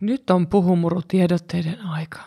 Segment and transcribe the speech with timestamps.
[0.00, 2.20] Nyt on puhumurutiedotteiden aika.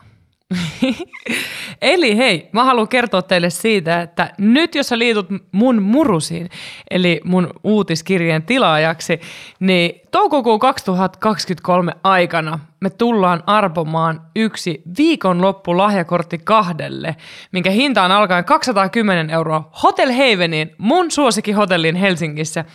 [1.82, 6.50] eli hei, mä haluan kertoa teille siitä, että nyt jos sä liitut mun murusiin,
[6.92, 9.20] eli mun uutiskirjeen tilaajaksi,
[9.60, 17.16] niin toukokuun 2023 aikana me tullaan arpomaan yksi viikonloppu lahjakortti kahdelle,
[17.52, 22.66] minkä hinta on alkaen 210 euroa Hotel Havenin, mun suosikkihotellin Helsingissä.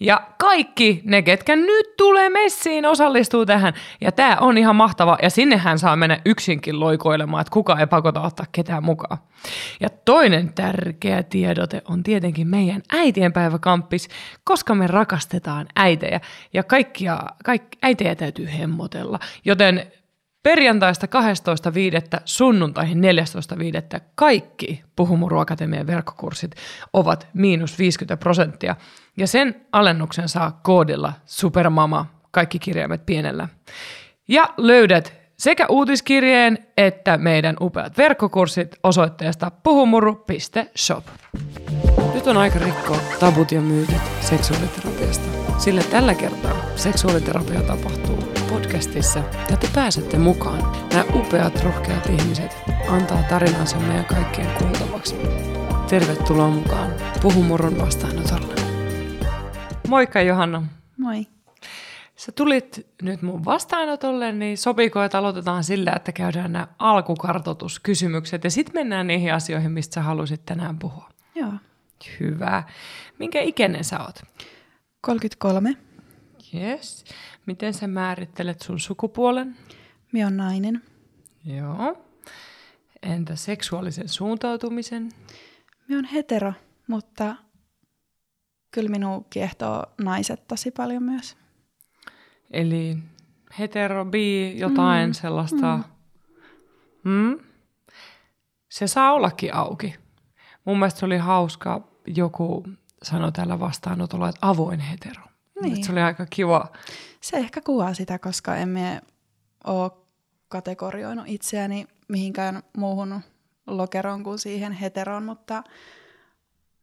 [0.00, 3.74] Ja kaikki ne, ketkä nyt tulee messiin, osallistuu tähän.
[4.00, 5.18] Ja tämä on ihan mahtava.
[5.22, 9.18] Ja sinnehän saa mennä yksinkin loikoilemaan, että kuka ei pakota ottaa ketään mukaan.
[9.80, 14.08] Ja toinen tärkeä tiedote on tietenkin meidän äitienpäiväkamppis,
[14.44, 16.20] koska me rakastetaan äitejä.
[16.52, 19.18] Ja kaikkia, kaikki, äitejä täytyy hemmotella.
[19.44, 19.92] Joten
[20.44, 21.06] Perjantaista
[22.16, 22.20] 12.5.
[22.24, 22.98] sunnuntaihin
[23.94, 24.00] 14.5.
[24.14, 26.54] kaikki Puhumuru Akatemian verkkokurssit
[26.92, 28.76] ovat miinus 50 prosenttia.
[29.16, 33.48] Ja sen alennuksen saa koodilla Supermama, kaikki kirjaimet pienellä.
[34.28, 41.04] Ja löydät sekä uutiskirjeen että meidän upeat verkkokurssit osoitteesta puhumuru.shop.
[42.14, 45.24] Nyt on aika rikkoa tabut ja myytit seksuaaliterapiasta,
[45.58, 48.23] sillä tällä kertaa seksuaaliterapia tapahtuu
[48.54, 49.18] podcastissa
[49.50, 50.88] ja te pääsette mukaan.
[50.92, 52.56] Nämä upeat, rohkeat ihmiset
[52.88, 55.14] antaa tarinansa meidän kaikkien kuultavaksi.
[55.88, 58.54] Tervetuloa mukaan Puhumurun vastaanotolle.
[59.88, 60.62] Moikka Johanna.
[60.96, 61.26] Moi.
[62.16, 68.50] Sä tulit nyt mun vastaanotolle, niin sopiiko, että aloitetaan sillä, että käydään nämä alkukartoituskysymykset ja
[68.50, 71.08] sitten mennään niihin asioihin, mistä sä halusit tänään puhua.
[71.34, 71.52] Joo.
[72.20, 72.62] Hyvä.
[73.18, 74.22] Minkä ikäinen sä oot?
[75.00, 75.76] 33.
[76.54, 77.04] Yes.
[77.46, 79.56] Miten sä määrittelet sun sukupuolen?
[80.12, 80.82] Minä on nainen.
[81.44, 82.06] Joo.
[83.02, 85.12] Entä seksuaalisen suuntautumisen?
[85.88, 86.52] Minä on hetero,
[86.86, 87.36] mutta
[88.70, 91.36] kyllä minun kiehtoo naiset tosi paljon myös.
[92.50, 92.98] Eli
[93.58, 95.12] hetero, bi, jotain mm.
[95.12, 95.76] sellaista.
[97.04, 97.10] Mm.
[97.10, 97.38] Mm.
[98.68, 99.94] Se saa ollakin auki.
[100.64, 102.64] Mun mielestä se oli hauska, joku
[103.02, 105.22] sanoi täällä vastaanotolla, että avoin hetero.
[105.62, 105.84] Niin.
[105.84, 106.72] Se oli aika kiva.
[107.24, 109.02] Se ehkä kuvaa sitä, koska emme
[109.64, 109.90] ole
[110.48, 113.20] kategorioinut itseäni mihinkään muuhun
[113.66, 115.62] lokeroon kuin siihen heteroon, mutta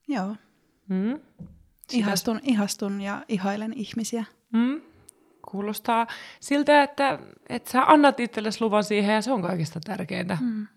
[0.07, 0.35] joo.
[0.90, 1.19] Mm.
[1.91, 4.25] Ihastun, ihastun ja ihailen ihmisiä.
[4.53, 4.81] Mm.
[5.52, 6.07] Kuulostaa
[6.40, 7.19] siltä, että,
[7.50, 10.38] että sä annat itsellesi luvan siihen ja se on kaikista tärkeintä.
[10.41, 10.68] Mm.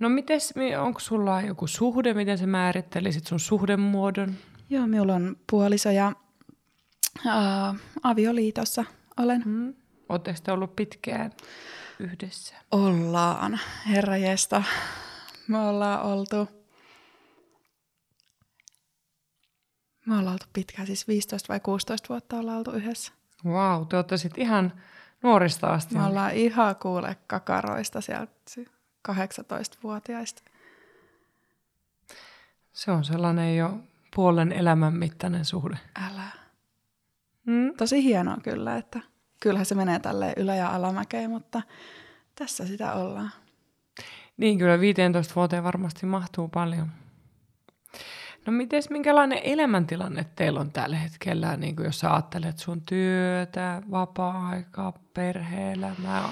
[0.00, 4.34] No mites, onko sulla joku suhde, miten sä määrittelisit sun suhdemuodon?
[4.70, 6.12] Joo, minulla on puoliso ja
[7.24, 8.84] uh, avioliitossa
[9.16, 9.42] olen.
[9.44, 9.74] Mm.
[10.08, 11.32] Oletteko te ollut pitkään
[11.98, 12.54] yhdessä?
[12.70, 14.62] Ollaan, herrajesta.
[15.48, 16.48] Me ollaan oltu,
[20.06, 23.12] me ollaan oltu pitkään, siis 15 vai 16 vuotta ollaan oltu yhdessä.
[23.44, 24.72] Wow, te olette sitten ihan
[25.22, 25.94] nuorista asti.
[25.94, 28.32] Me ollaan ihan kuule kakaroista sieltä
[29.08, 30.42] 18-vuotiaista.
[32.72, 33.78] Se on sellainen jo
[34.14, 35.78] puolen elämän mittainen suhde.
[35.94, 36.45] Älä.
[37.46, 37.74] Mm.
[37.76, 39.00] Tosi hienoa kyllä, että
[39.40, 41.62] kyllähän se menee tälle ylä- ja alamäkeen, mutta
[42.34, 43.30] tässä sitä ollaan.
[44.36, 46.88] Niin kyllä, 15 vuoteen varmasti mahtuu paljon.
[48.46, 54.92] No mites, minkälainen elämäntilanne teillä on tällä hetkellä, niin jos sä ajattelet sun työtä, vapaa-aikaa,
[55.14, 56.28] perhe-elämää?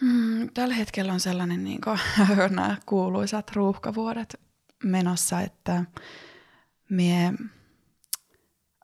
[0.00, 1.98] Mm, tällä hetkellä on sellainen niin kuin,
[2.50, 4.40] nämä kuuluisat ruuhkavuodet
[4.84, 5.84] menossa, että
[6.88, 7.32] mie,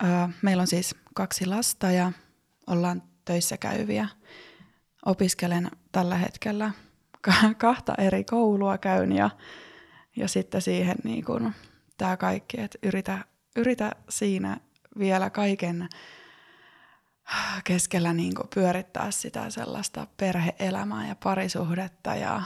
[0.04, 2.12] äh, meillä on siis kaksi lasta ja
[2.66, 4.08] ollaan töissä käyviä.
[5.06, 6.70] Opiskelen tällä hetkellä
[7.58, 9.30] kahta eri koulua käyn ja,
[10.16, 11.54] ja sitten siihen niin kuin,
[11.98, 13.24] tämä kaikki, että yritä,
[13.56, 14.60] yritä siinä
[14.98, 15.88] vielä kaiken
[17.64, 22.42] keskellä niin kuin pyörittää sitä sellaista perheelämää ja parisuhdetta ja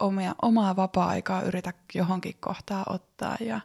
[0.00, 3.36] omia, omaa vapaa-aikaa yritä johonkin kohtaa ottaa.
[3.40, 3.60] Ja,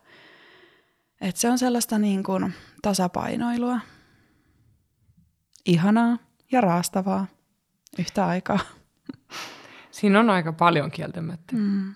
[1.21, 3.79] et se on sellaista niin kuin tasapainoilua.
[5.69, 6.17] Ihanaa
[6.51, 7.27] ja raastavaa
[7.99, 8.59] yhtä aikaa.
[9.91, 11.55] Siinä on aika paljon kieltämättä.
[11.55, 11.95] Mm.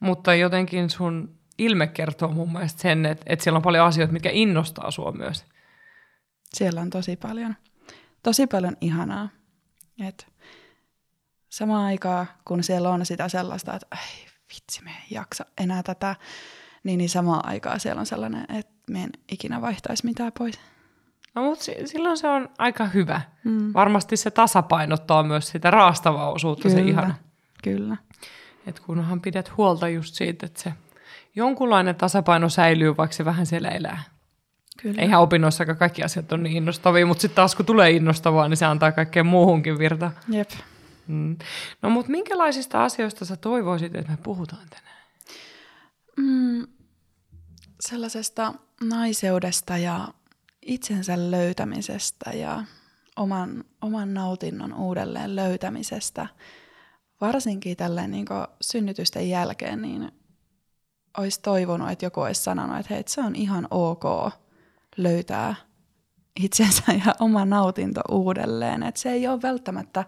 [0.00, 4.30] Mutta jotenkin sun ilme kertoo mun mielestä sen, että, että siellä on paljon asioita, mitkä
[4.32, 5.44] innostaa sua myös.
[6.54, 7.56] Siellä on tosi paljon,
[8.22, 9.28] tosi paljon ihanaa.
[10.06, 10.26] Et
[11.48, 16.16] samaan aikaan, kun siellä on sitä sellaista, että ei vitsi, me ei jaksa enää tätä,
[16.84, 20.60] niin, niin samaan aikaan siellä on sellainen, että me en ikinä vaihtaisi mitään pois.
[21.34, 23.20] No, mutta silloin se on aika hyvä.
[23.44, 23.72] Mm.
[23.74, 27.14] Varmasti se tasapainottaa myös sitä raastavaa osuutta, kyllä, se ihana.
[27.62, 27.96] Kyllä.
[28.66, 30.72] Et kunhan pidät huolta just siitä, että se
[31.34, 34.02] jonkunlainen tasapaino säilyy, vaikka se vähän siellä elää.
[34.82, 35.02] Kyllä.
[35.02, 38.66] Eihän opinnoissakaan kaikki asiat on niin innostavia, mutta sitten taas kun tulee innostavaa, niin se
[38.66, 40.10] antaa kaikkeen muuhunkin virta.
[40.28, 40.50] Jep.
[41.06, 41.36] Mm.
[41.82, 45.02] No mutta minkälaisista asioista sä toivoisit, että me puhutaan tänään?
[46.16, 46.66] Mm,
[47.80, 50.08] sellaisesta naiseudesta ja
[50.66, 52.64] itsensä löytämisestä ja
[53.16, 56.26] oman, oman nautinnon uudelleen löytämisestä.
[57.20, 58.26] Varsinkin tälleen niin
[58.60, 60.12] synnytysten jälkeen, niin
[61.18, 64.04] olisi toivonut, että joku olisi sanonut, että hei, se on ihan ok
[64.96, 65.54] löytää
[66.40, 68.82] itsensä ja oma nautinto uudelleen.
[68.82, 70.04] Että se ei ole välttämättä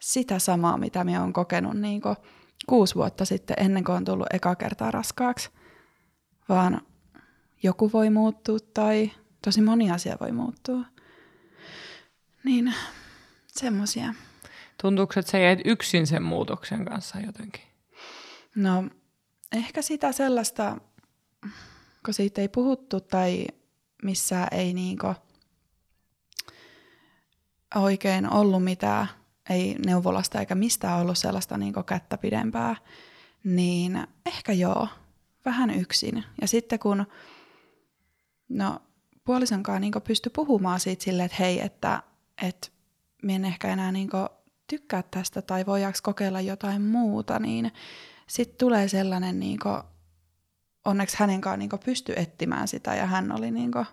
[0.00, 2.00] sitä samaa, mitä minä olen kokenut niin
[2.68, 5.50] kuusi vuotta sitten ennen kuin on tullut eka kertaa raskaaksi,
[6.48, 6.80] vaan
[7.62, 9.10] joku voi muuttua tai
[9.44, 10.80] tosi moni asia voi muuttua.
[12.44, 12.74] Niin
[13.46, 14.14] semmoisia.
[14.82, 17.62] Tuntuuko, että sä jäit yksin sen muutoksen kanssa jotenkin?
[18.54, 18.84] No
[19.52, 20.76] ehkä sitä sellaista,
[22.04, 23.46] kun siitä ei puhuttu tai
[24.02, 25.14] missä ei niinku
[27.74, 29.08] oikein ollut mitään,
[29.50, 32.76] ei neuvolasta eikä mistään ollut sellaista niinku kättä pidempää,
[33.44, 34.88] niin ehkä joo,
[35.44, 36.24] vähän yksin.
[36.40, 37.06] Ja sitten kun
[38.48, 38.82] no,
[39.28, 42.02] puolisonkaan niinku pysty puhumaan siitä silleen, että hei, että,
[42.42, 42.68] että
[43.22, 44.16] minä en ehkä enää niinku
[44.66, 47.72] tykkää tästä tai voidaanko kokeilla jotain muuta, niin
[48.26, 49.82] sitten tulee sellainen, niin kuin,
[50.84, 53.86] onneksi hänen kanssaan niin pysty etsimään sitä ja hän oli niin kuin,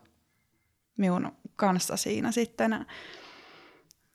[0.98, 2.86] minun kanssa siinä sitten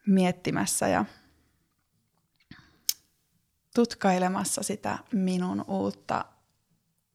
[0.07, 1.05] miettimässä ja
[3.75, 6.25] tutkailemassa sitä minun uutta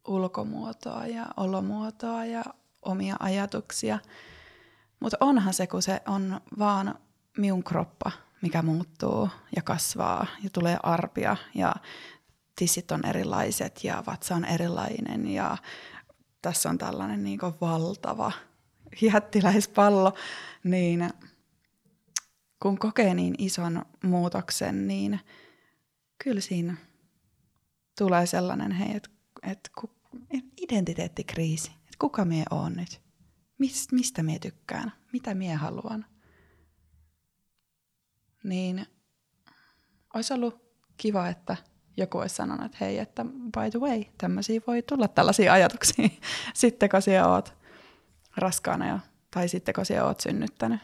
[0.08, 2.44] ulkomuotoa ja olomuotoa ja
[2.86, 3.98] omia ajatuksia.
[5.00, 6.98] Mutta onhan se, kun se on vaan
[7.38, 8.12] minun kroppa,
[8.42, 11.74] mikä muuttuu ja kasvaa ja tulee arpia ja
[12.58, 15.56] tissit on erilaiset ja vatsa on erilainen ja
[16.42, 18.32] tässä on tällainen niin valtava
[19.00, 20.14] jättiläispallo,
[20.64, 21.10] niin
[22.62, 25.20] kun kokee niin ison muutoksen, niin
[26.24, 26.76] kyllä siinä
[27.98, 29.10] tulee sellainen, hei, että
[29.42, 29.70] et,
[30.30, 33.06] et identiteettikriisi, kuka mie on nyt,
[33.58, 36.04] Mist, mistä mie tykkään, mitä mie haluan.
[38.44, 38.86] Niin
[40.14, 40.62] olisi ollut
[40.96, 41.56] kiva, että
[41.96, 46.08] joku olisi sanonut, että hei, että by the way, tämmöisiä voi tulla tällaisia ajatuksia
[46.54, 47.54] sitten, kun sinä oot
[48.36, 48.98] raskaana jo,
[49.30, 50.80] tai sitten, kun sinä oot synnyttänyt.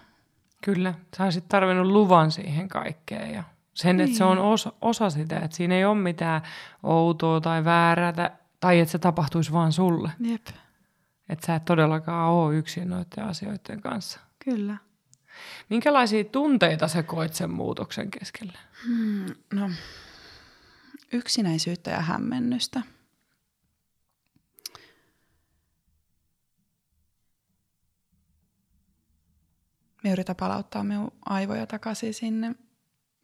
[0.64, 3.44] Kyllä, sä olisit tarvinnut luvan siihen kaikkeen ja
[3.74, 4.04] sen, niin.
[4.04, 4.46] että se on niin.
[4.46, 6.42] osa, osa sitä, että siinä ei ole mitään
[6.82, 10.10] outoa tai väärää, tai että se tapahtuisi vaan sulle.
[10.20, 10.46] Jep.
[11.32, 14.20] Että sä et todellakaan ole yksin noiden asioiden kanssa.
[14.44, 14.76] Kyllä.
[15.70, 18.58] Minkälaisia tunteita sä koit sen muutoksen keskellä?
[18.86, 19.70] Hmm, no,
[21.12, 22.82] yksinäisyyttä ja hämmennystä.
[30.04, 32.54] Me yritän palauttaa minun aivoja takaisin sinne,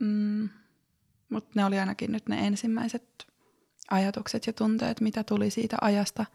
[0.00, 0.48] mm,
[1.28, 3.26] mutta ne oli ainakin nyt ne ensimmäiset
[3.90, 6.26] ajatukset ja tunteet, mitä tuli siitä ajasta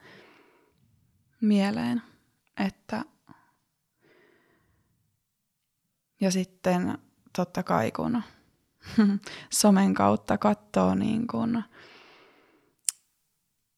[1.43, 2.01] mieleen.
[2.65, 3.05] Että
[6.21, 6.97] ja sitten
[7.35, 8.23] totta kai kun
[9.61, 11.63] somen kautta katsoo niin kuin,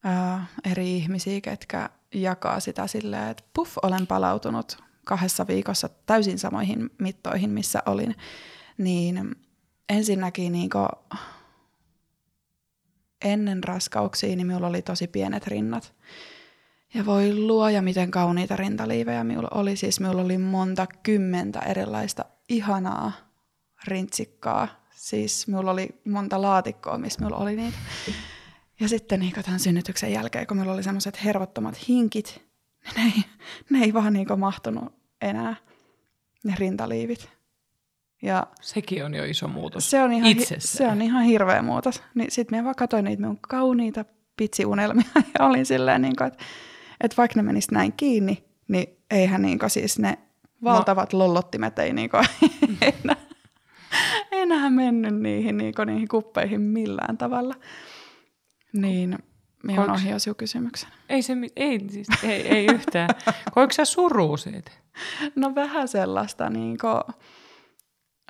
[0.03, 6.89] ää, eri ihmisiä, ketkä jakaa sitä silleen, että puff, olen palautunut kahdessa viikossa täysin samoihin
[6.97, 8.15] mittoihin, missä olin,
[8.77, 9.35] niin
[9.89, 11.19] ensinnäkin niin kuin,
[13.23, 15.93] ennen raskauksia niin minulla oli tosi pienet rinnat.
[16.95, 19.75] Ja voi luoja, miten kauniita rintaliivejä minulla oli.
[19.75, 23.11] Siis minulla oli monta kymmentä erilaista ihanaa
[23.87, 27.77] rintsikkaa Siis minulla oli monta laatikkoa, missä minulla oli niitä.
[28.79, 32.41] Ja sitten niin tämän synnytyksen jälkeen, kun minulla oli semmoiset hervottomat hinkit,
[32.85, 33.23] niin ne ei,
[33.69, 35.55] ne ei vaan niin mahtunut enää,
[36.43, 37.29] ne rintaliivit.
[38.21, 40.77] Ja Sekin on jo iso muutos se on ihan, itsessään.
[40.77, 42.03] Se on ihan hirveä muutos.
[42.15, 44.05] Niin sitten minä vaan katsoin niitä minun kauniita
[44.37, 45.09] pitsiunelmia
[45.39, 46.43] ja olin silleen, niin kuin, että,
[47.01, 50.17] että vaikka ne menis näin kiinni, niin eihän niin kuin, siis ne
[50.63, 51.19] valtavat no.
[51.19, 52.25] lollottimet ei niin kuin,
[53.03, 53.25] enää
[54.31, 57.55] enää mennyt niihin, niin niihin kuppeihin millään tavalla.
[58.73, 59.17] Niin
[59.63, 60.89] minun ohi sinun kysymyksen.
[61.09, 63.09] Ei, se, ei, siis, ei, ei yhtään.
[63.51, 64.71] Koiko sä surua siitä?
[65.35, 67.15] No vähän sellaista, niin kuin,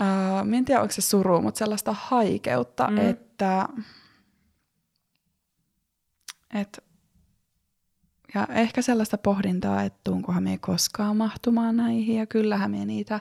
[0.02, 2.98] uh, en tiedä onko se suru, mutta sellaista haikeutta, mm.
[2.98, 3.70] että,
[6.54, 6.82] että
[8.36, 13.20] ja ehkä sellaista pohdintaa, että tuunkohan me koskaan mahtumaan näihin, ja kyllähän me niitä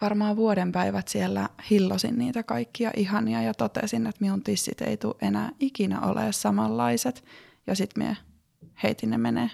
[0.00, 5.14] varmaan vuoden päivät siellä hillosin niitä kaikkia ihania ja totesin, että minun tissit ei tule
[5.22, 7.24] enää ikinä ole samanlaiset.
[7.66, 8.16] Ja sitten me
[8.82, 9.50] heitin ne menee.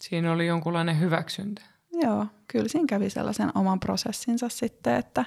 [0.00, 1.62] Siinä oli jonkunlainen hyväksyntä.
[1.92, 5.24] Joo, kyllä siinä kävi sellaisen oman prosessinsa sitten, että,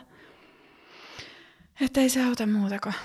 [1.82, 2.96] Että ei se auta muuta kuin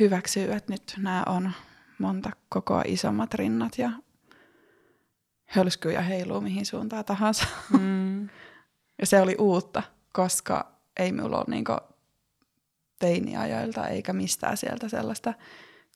[0.00, 1.52] hyväksyä, että nyt nämä on
[1.98, 3.90] monta kokoa isommat rinnat ja
[5.48, 7.46] hölskyy ja heiluu mihin suuntaan tahansa.
[7.78, 8.22] Mm.
[9.00, 11.76] ja se oli uutta, koska ei minulla ole niinku
[12.98, 15.34] teiniajoilta eikä mistään sieltä sellaista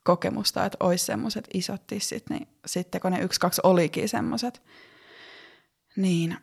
[0.04, 4.62] kokemusta, että olisi semmoiset isot tissit, niin sitten kun ne yksi, kaksi olikin semmoiset,
[5.96, 6.36] niin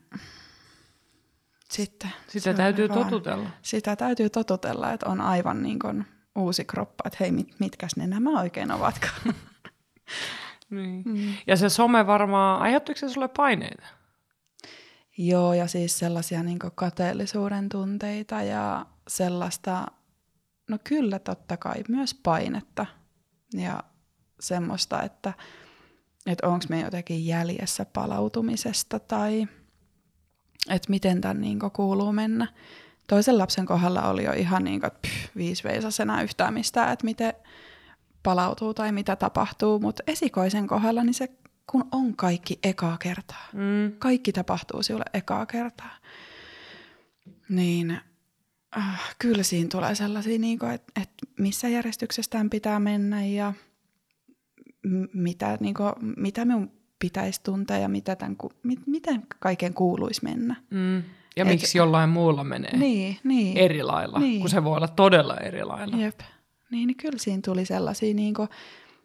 [1.69, 2.11] sitten...
[2.27, 3.49] Sitä täytyy vaan, totutella.
[3.61, 8.07] Sitä täytyy totutella, että on aivan niin kuin uusi kroppa, että hei, mit, mitkäs ne
[8.07, 9.21] nämä oikein ovatkaan.
[10.69, 11.03] niin.
[11.05, 11.33] mm.
[11.47, 13.88] Ja se some varmaan, aiheuttiko se sulle paineita?
[15.17, 19.88] Joo, ja siis sellaisia niin kateellisuuden tunteita ja sellaista,
[20.69, 22.85] no kyllä totta kai, myös painetta.
[23.53, 23.83] Ja
[24.39, 25.33] semmoista, että,
[26.25, 29.47] että onko me jotenkin jäljessä palautumisesta tai
[30.69, 32.47] että miten tämän niin kuuluu mennä.
[33.07, 37.05] Toisen lapsen kohdalla oli jo ihan niin kuin, että pff, viisi veisasena yhtään mistään, että
[37.05, 37.33] miten
[38.23, 41.29] palautuu tai mitä tapahtuu, mutta esikoisen kohdalla niin se
[41.71, 43.47] kun on kaikki ekaa kertaa.
[43.53, 43.91] Mm.
[43.99, 45.97] Kaikki tapahtuu sinulle ekaa kertaa.
[47.49, 47.99] Niin
[48.77, 53.53] äh, kyllä siinä tulee sellaisia, niin että, että missä järjestyksestään pitää mennä ja
[54.83, 60.23] m- mitä, niin kuin, mitä minun pitäisi tuntea ja mitä tämän, mit, miten kaiken kuuluisi
[60.23, 60.55] mennä.
[60.69, 60.95] Mm.
[60.95, 61.03] Ja
[61.35, 64.41] Eikä, miksi jollain muulla menee niin, niin, eri lailla, niin.
[64.41, 65.97] kun se voi olla todella eri lailla.
[65.97, 66.19] Jep.
[66.71, 68.49] Niin, niin kyllä siinä tuli sellaisia niin kuin,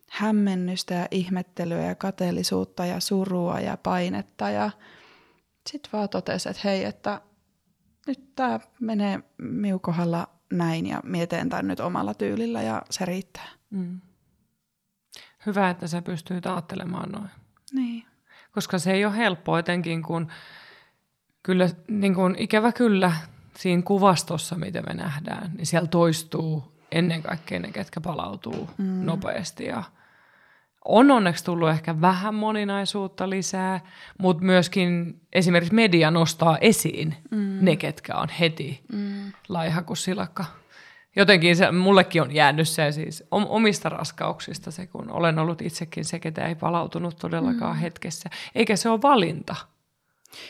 [0.08, 4.50] hämmennystä ja ihmettelyä ja kateellisuutta ja surua ja painetta.
[4.50, 4.70] Ja
[5.70, 7.20] sitten vaan totesi, että hei, että
[8.06, 13.48] nyt tämä menee miukohalla näin ja mietin tämän nyt omalla tyylillä ja se riittää.
[13.70, 14.00] Mm.
[15.46, 17.30] Hyvä, että sä pystyy ajattelemaan noin.
[17.72, 18.06] Niin.
[18.52, 20.28] Koska se ei ole helppoa etenkin, kun
[21.42, 23.12] kyllä, niin kun, ikävä kyllä
[23.56, 29.04] siinä kuvastossa, mitä me nähdään, niin siellä toistuu ennen kaikkea ne, ketkä palautuu mm.
[29.04, 29.82] nopeasti ja
[30.84, 33.80] on onneksi tullut ehkä vähän moninaisuutta lisää,
[34.18, 37.58] mutta myöskin esimerkiksi media nostaa esiin mm.
[37.60, 39.32] ne, ketkä on heti mm.
[39.48, 40.44] laiha kuin silakka.
[41.16, 46.18] Jotenkin se, mullekin on jäänyt se siis omista raskauksista se, kun olen ollut itsekin se,
[46.18, 47.80] ketä ei palautunut todellakaan mm.
[47.80, 48.30] hetkessä.
[48.54, 49.56] Eikä se ole valinta.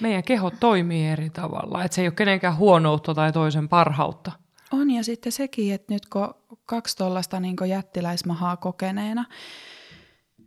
[0.00, 4.32] Meidän keho toimii eri tavalla, että se ei ole kenenkään huonoutta tai toisen parhautta.
[4.80, 6.34] On ja sitten sekin, että nyt kun
[6.66, 9.24] kaksi tuollaista niin jättiläismahaa kokeneena,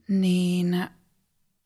[0.08, 0.88] niin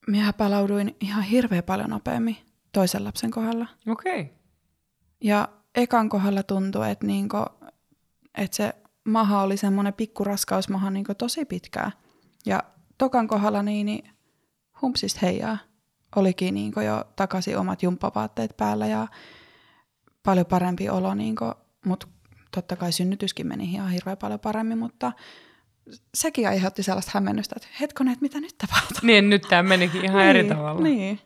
[0.07, 2.37] minä palauduin ihan hirveän paljon nopeammin
[2.71, 3.67] toisen lapsen kohdalla.
[3.87, 4.21] Okei.
[4.21, 4.33] Okay.
[5.21, 7.37] Ja ekan kohdalla tuntui, että, niinku,
[8.37, 11.91] että se maha oli semmoinen pikkuraskausmaha niinku tosi pitkää.
[12.45, 12.63] Ja
[12.97, 14.09] tokan kohdalla niin, niin
[14.81, 15.57] humpsista heijaa.
[16.15, 19.07] Olikin niinku jo takaisin omat jumppavaatteet päällä ja
[20.23, 21.45] paljon parempi olo, niinku,
[21.85, 22.07] mutta
[22.51, 25.11] totta kai synnytyskin meni ihan hirveän paljon paremmin, mutta
[26.13, 28.99] sekin aiheutti sellaista hämmennystä, että hetkonen, että mitä nyt tapahtuu?
[29.01, 30.81] Niin, nyt tämä menikin ihan niin, eri tavalla.
[30.81, 31.19] Niin.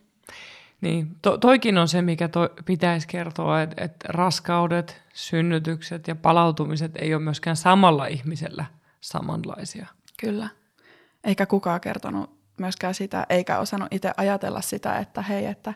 [0.82, 6.92] Niin, to, toikin on se, mikä to, pitäisi kertoa, että, että raskaudet, synnytykset ja palautumiset
[6.96, 8.66] ei ole myöskään samalla ihmisellä
[9.02, 9.88] samanlaisia.
[10.20, 10.50] Kyllä.
[11.24, 15.74] Eikä kukaan kertonut myöskään sitä, eikä osannut itse ajatella sitä, että hei, että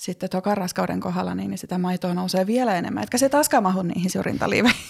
[0.00, 4.10] sitten tokan raskauden kohdalla niin sitä maitoa nousee vielä enemmän, etkä se taaskaan mahu niihin
[4.10, 4.80] syrjintaliiveihin.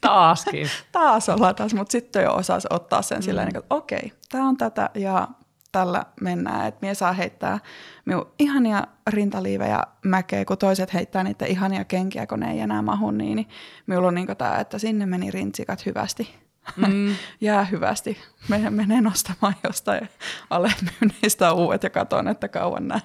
[0.00, 0.66] Taaskin.
[0.92, 3.22] taas ollaan taas, mutta sitten jo osasi ottaa sen mm.
[3.22, 5.28] silleen, että okei, tämä on tätä ja
[5.72, 6.66] tällä mennään.
[6.66, 7.58] Että mie saa heittää
[8.04, 13.10] minun ihania rintaliivejä mäkeä, kun toiset heittää niitä ihania kenkiä, kun ne ei enää mahu,
[13.10, 13.48] niin, niin
[13.86, 16.34] minulla on niin tämä, että sinne meni rintsikat hyvästi.
[16.76, 17.14] Mm.
[17.40, 18.18] Jää hyvästi.
[18.48, 20.08] Menen, menen nostamaan jostain
[20.50, 23.02] alemyynneistä uudet ja katson, että kauan näin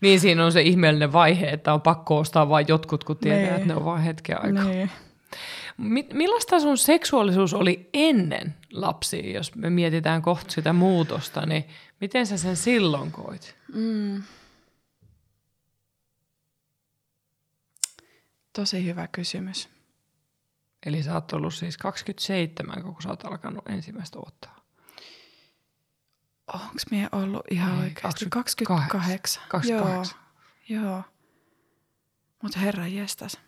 [0.00, 3.54] Niin siinä on se ihmeellinen vaihe, että on pakko ostaa vain jotkut, kun tietää, niin.
[3.54, 4.64] että ne on vain hetken aikaa.
[4.64, 4.90] Niin.
[6.12, 11.64] Millaista sun seksuaalisuus oli ennen lapsia, jos me mietitään kohta sitä muutosta, niin
[12.00, 13.56] miten sä sen silloin koit?
[13.74, 14.22] Mm.
[18.52, 19.68] Tosi hyvä kysymys.
[20.86, 24.57] Eli sä oot ollut siis 27, kun sä oot alkanut ensimmäistä ottaa.
[26.54, 28.26] Onko mie ollut ihan Ei, oikeasti?
[28.30, 28.66] 28.
[28.66, 29.42] 28.
[29.48, 30.18] 28.
[30.68, 31.02] Joo, joo.
[32.42, 33.38] Mutta herra jestas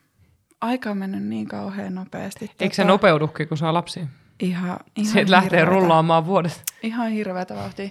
[0.61, 2.45] aika on mennyt niin kauhean nopeasti.
[2.45, 4.07] Eikö tota, se nopeudukin, kun saa lapsia?
[4.41, 6.63] Ihan, ihan Se lähtee rullaamaan vuodet.
[6.83, 7.91] Ihan hirveätä vauhtia.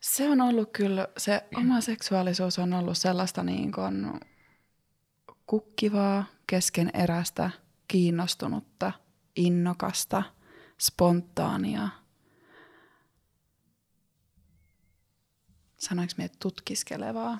[0.00, 4.20] Se on ollut kyllä, se oma seksuaalisuus on ollut sellaista niin kuin
[5.46, 7.50] kukkivaa, keskeneräistä,
[7.88, 8.92] kiinnostunutta,
[9.36, 10.22] innokasta,
[10.80, 11.88] spontaania.
[15.80, 17.38] Sanoinko me tutkiskelevaa?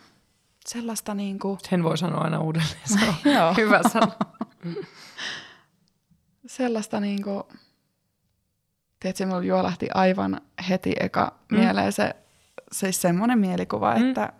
[0.67, 1.59] Sellaista niin kuin...
[1.71, 2.81] Sen voi sanoa aina uudelleen.
[2.85, 3.09] Se
[3.49, 4.13] on hyvä sana.
[6.47, 7.49] sellaista niinku,
[9.01, 11.59] tiedätkö, mulla juolahti aivan heti eka mm.
[11.59, 12.17] mieleen se,
[12.73, 14.09] siis semmoinen mielikuva, mm.
[14.09, 14.33] että,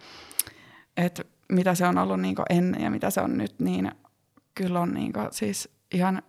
[0.97, 3.93] että mitä se on ollut niinku ennen ja mitä se on nyt, niin
[4.55, 6.23] kyllä on niinku siis ihan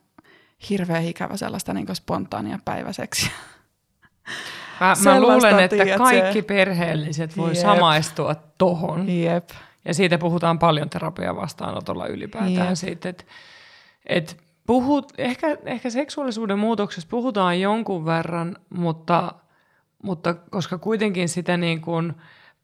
[0.70, 3.32] hirveä ikävä sellaista niinku spontaania päiväseksiä.
[4.82, 7.62] Mä, mä luulen, että tiedät, kaikki perheelliset voi Jep.
[7.62, 9.10] samaistua tohon.
[9.10, 9.50] Jep.
[9.86, 12.76] Ja siitä puhutaan paljon terapian vastaanotolla ylipäätään Jep.
[12.76, 13.24] siitä, että,
[14.06, 14.34] että
[14.68, 19.34] puhut, ehkä, ehkä seksuaalisuuden muutoksessa puhutaan jonkun verran, mutta,
[20.04, 22.14] mutta koska kuitenkin sitä niin kuin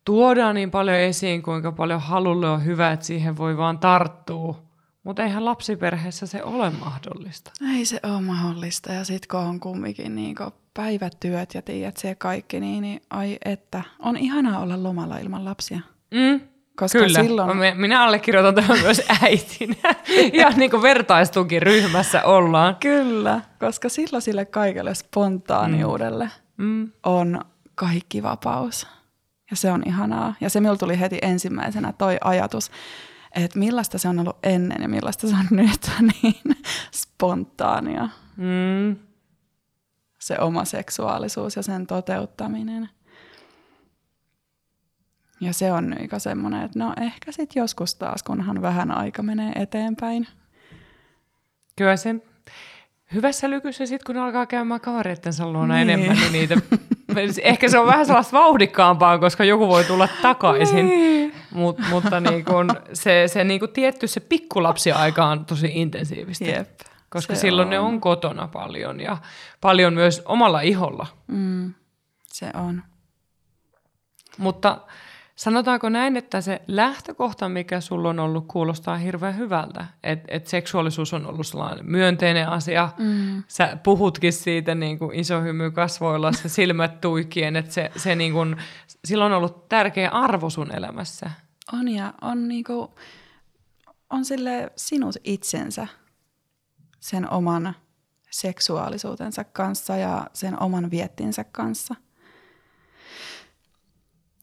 [0.06, 4.67] tuodaan niin paljon esiin, kuinka paljon halulle on hyvä, että siihen voi vaan tarttua,
[5.08, 7.52] mutta eihän lapsiperheessä se ole mahdollista.
[7.76, 8.94] Ei se ole mahdollista.
[8.94, 10.36] Ja sitten kun on kumminkin niin
[10.74, 15.80] päivätyöt ja tiedät se kaikki, niin, niin ai että, on ihanaa olla lomalla ilman lapsia.
[16.14, 16.40] Mm,
[16.76, 17.58] koska Kyllä, silloin...
[17.76, 19.96] minä allekirjoitan tämän myös äitinä.
[20.34, 22.76] ja niin kuin vertaistukin ryhmässä ollaan.
[22.76, 26.92] Kyllä, koska silloin sille kaikelle spontaaniudelle mm.
[27.04, 27.42] on
[27.76, 28.88] kaikki vapaus.
[29.52, 30.36] Ja se on ihanaa.
[30.42, 32.72] Ja se minulla tuli heti ensimmäisenä toi ajatus,
[33.44, 35.92] että millaista se on ollut ennen ja millaista se on nyt,
[36.24, 36.58] niin
[36.92, 38.10] spontaania.
[38.38, 38.96] Mm.
[40.20, 42.90] Se oma seksuaalisuus ja sen toteuttaminen.
[45.42, 49.52] Ja se on niin semmoinen, että no ehkä sitten joskus taas, kunhan vähän aika menee
[49.56, 50.28] eteenpäin.
[51.76, 52.22] Kyllä sen
[53.14, 55.90] hyvässä lykyssä sitten, kun alkaa käymään kavereittensa luona niin.
[55.90, 56.58] enemmän, niin niitä,
[57.42, 60.86] ehkä se on vähän sellaista vauhdikkaampaa, koska joku voi tulla takaisin.
[60.86, 61.34] Niin.
[61.58, 66.46] Mut, mutta niin kun se, se niin kun tietty se pikkulapsi-aika on tosi intensiivistä.
[66.46, 67.70] Jep, koska silloin on.
[67.70, 69.18] ne on kotona paljon ja
[69.62, 71.08] paljon myös omalla iholla.
[71.28, 71.74] Mm,
[72.28, 72.84] se on.
[74.38, 74.80] Mutta
[75.38, 79.86] Sanotaanko näin, että se lähtökohta, mikä sulla on ollut, kuulostaa hirveän hyvältä.
[80.04, 82.90] Että et seksuaalisuus on ollut sellainen myönteinen asia.
[82.98, 83.44] Mm.
[83.48, 88.34] Sä puhutkin siitä niin kuin iso hymy kasvoilla, se silmät tuikien, että se, se niin
[88.34, 88.56] kuin,
[89.06, 91.32] sillä on ollut tärkeä arvo sun elämässä.
[91.74, 92.88] On ja on, niin kuin,
[94.10, 95.88] on sille sinut itsensä
[97.00, 97.76] sen oman
[98.32, 101.96] seksuaalisuutensa kanssa ja sen oman viettinsä kanssa–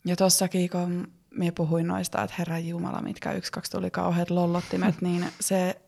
[0.05, 5.01] ja tossakin, kun minä puhuin noista, että Herra Jumala, mitkä yksi, kaksi tuli kauheat lollottimet,
[5.01, 5.81] niin se,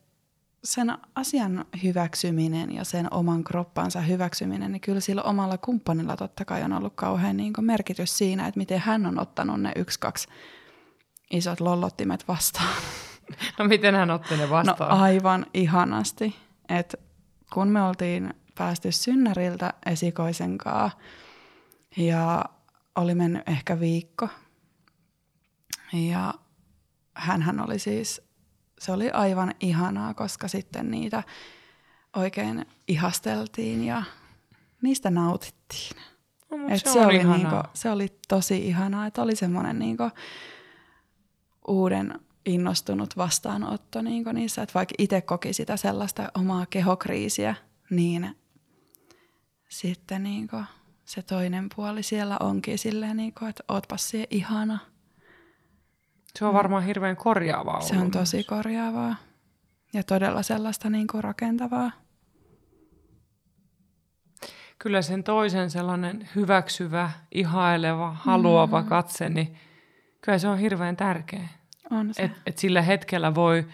[0.64, 6.62] sen asian hyväksyminen ja sen oman kroppansa hyväksyminen, niin kyllä sillä omalla kumppanilla totta kai
[6.62, 10.28] on ollut kauhean niin merkitys siinä, että miten hän on ottanut ne yksi, kaksi
[11.30, 12.74] isot lollottimet vastaan.
[13.58, 14.90] No miten hän otti ne vastaan?
[14.90, 16.36] No aivan ihanasti.
[16.68, 16.96] että
[17.52, 20.98] kun me oltiin päästy synnäriltä esikoisen kanssa
[21.96, 22.44] ja
[22.96, 24.28] oli mennyt ehkä viikko.
[25.92, 26.34] Ja
[27.14, 28.22] hän oli siis,
[28.78, 31.22] se oli aivan ihanaa, koska sitten niitä
[32.16, 34.02] oikein ihasteltiin ja
[34.82, 36.02] niistä nautittiin.
[36.50, 40.10] No, Et se, se, oli niinku, se oli tosi ihanaa, että oli semmoinen niinku
[41.68, 47.54] uuden innostunut vastaanotto niinku niissä, että vaikka itse koki sitä sellaista omaa kehokriisiä,
[47.90, 48.36] niin
[49.68, 50.56] sitten niinku
[51.04, 54.78] se toinen puoli siellä onkin silleen, niin kuin, että ootpas siihen ihana.
[56.38, 58.46] Se on varmaan hirveän korjaavaa Se on tosi myös.
[58.46, 59.16] korjaavaa
[59.92, 61.90] ja todella sellaista niin kuin rakentavaa.
[64.78, 68.88] Kyllä sen toisen sellainen hyväksyvä, ihaileva, haluava mm.
[68.88, 69.56] katse, niin
[70.26, 71.48] kyllä se on hirveän tärkeä.
[71.90, 72.22] On se.
[72.22, 73.66] Et, et sillä hetkellä voi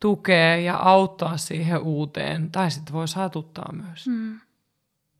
[0.00, 4.06] tukea ja auttaa siihen uuteen, tai sitten voi satuttaa myös.
[4.06, 4.36] Mm.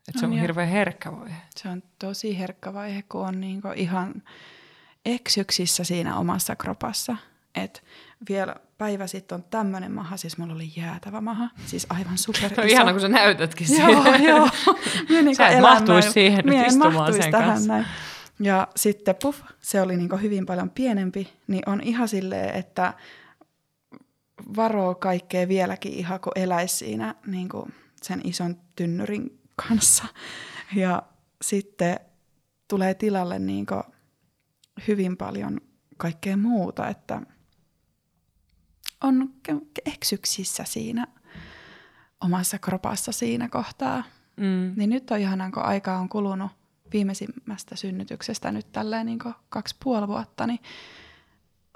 [0.08, 1.36] Että se on, on hirveän herkkä vaihe.
[1.56, 4.22] Se on tosi herkkä vaihe, kun on niinku ihan
[5.04, 7.16] eksyksissä siinä omassa kropassa.
[7.54, 7.84] Et
[8.28, 12.62] vielä päivä sitten on tämmöinen maha, siis mulla oli jäätävä maha, siis aivan super No
[12.62, 13.82] ihana, kun sä näytätkin siitä.
[13.82, 14.48] joo, joo.
[15.08, 17.72] niin sä et mahtuisi siihen nyt istumaan sen tähän kanssa.
[17.72, 17.86] Näin.
[18.40, 22.94] Ja sitten puff, se oli niinku hyvin paljon pienempi, niin on ihan silleen, että
[24.56, 27.68] varoo kaikkea vieläkin ihan, kun eläisi siinä niinku
[28.02, 30.04] sen ison tynnyrin kanssa.
[30.74, 31.02] Ja
[31.42, 32.00] sitten
[32.68, 33.66] tulee tilalle niin
[34.88, 35.60] hyvin paljon
[35.96, 37.22] kaikkea muuta, että
[39.02, 39.34] on
[39.86, 41.06] eksyksissä siinä
[42.20, 44.04] omassa kropassa siinä kohtaa.
[44.36, 44.72] Mm.
[44.76, 46.50] Niin nyt on ihanaa, kun aika on kulunut
[46.92, 50.60] viimeisimmästä synnytyksestä nyt tälleen niin kaksi puoli vuotta, niin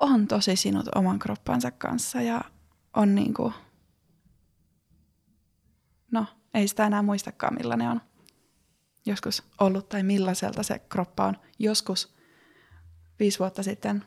[0.01, 2.40] on tosi sinut oman kroppansa kanssa ja
[2.96, 3.55] on niin kuin,
[6.11, 8.01] no ei sitä enää muistakaan, millainen on
[9.07, 12.14] joskus ollut tai millaiselta se kroppa on joskus
[13.18, 14.05] viisi vuotta sitten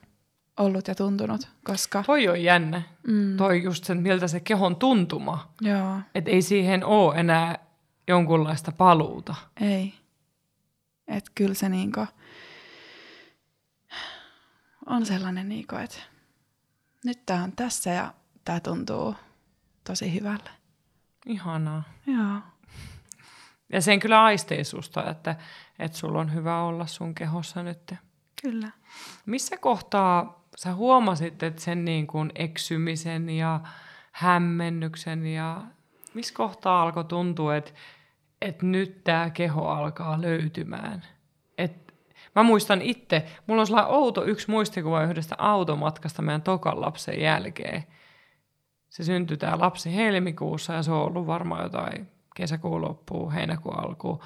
[0.60, 2.04] ollut ja tuntunut, koska...
[2.04, 2.82] Toi on jännä.
[3.08, 3.38] Mm.
[3.38, 5.54] Toi just sen, miltä se kehon tuntuma.
[5.62, 6.00] Joo.
[6.16, 7.60] Että ei siihen ole enää
[8.08, 9.36] jonkunlaista paluuta.
[9.62, 9.94] Ei.
[11.08, 12.08] Että kyllä se niinku
[14.86, 15.98] on sellainen, niinku, että
[17.06, 18.14] nyt tämä on tässä ja
[18.46, 19.16] tämä tuntuu
[19.84, 20.50] tosi hyvälle.
[21.26, 21.84] Ihanaa.
[22.08, 22.42] Joo.
[23.74, 25.36] Ja sen kyllä aistii susta, että,
[25.80, 27.94] että sulla on hyvä olla sun kehossa nyt.
[28.42, 28.72] Kyllä.
[29.26, 33.60] Missä kohtaa sä huomasit, että sen niin kuin eksymisen ja
[34.12, 35.62] hämmennyksen ja
[36.14, 37.72] missä kohtaa alkoi tuntua, että,
[38.46, 41.04] että nyt tämä keho alkaa löytymään?
[41.58, 41.94] Et
[42.36, 47.84] mä muistan itse, mulla on sellainen outo yksi muistikuva yhdestä automatkasta meidän tokan lapsen jälkeen.
[48.90, 54.20] Se syntyi tämä lapsi helmikuussa ja se on ollut varmaan jotain kesäkuun loppuun, heinäkuun alkuun.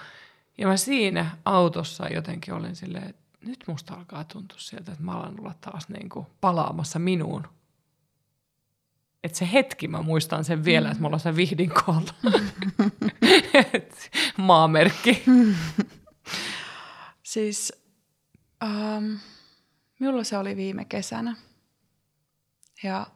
[0.58, 5.12] Ja mä siinä autossa jotenkin olin silleen, että nyt musta alkaa tuntua sieltä, että mä
[5.12, 7.48] alan olla taas niin kuin palaamassa minuun.
[9.24, 10.92] Että se hetki, mä muistan sen vielä, mm.
[10.92, 12.40] että mulla on se vihdin kohdalla.
[14.38, 15.24] Maamerkki.
[17.24, 17.74] siis
[18.64, 19.20] um,
[20.00, 21.36] minulla se oli viime kesänä.
[22.84, 23.08] Ja,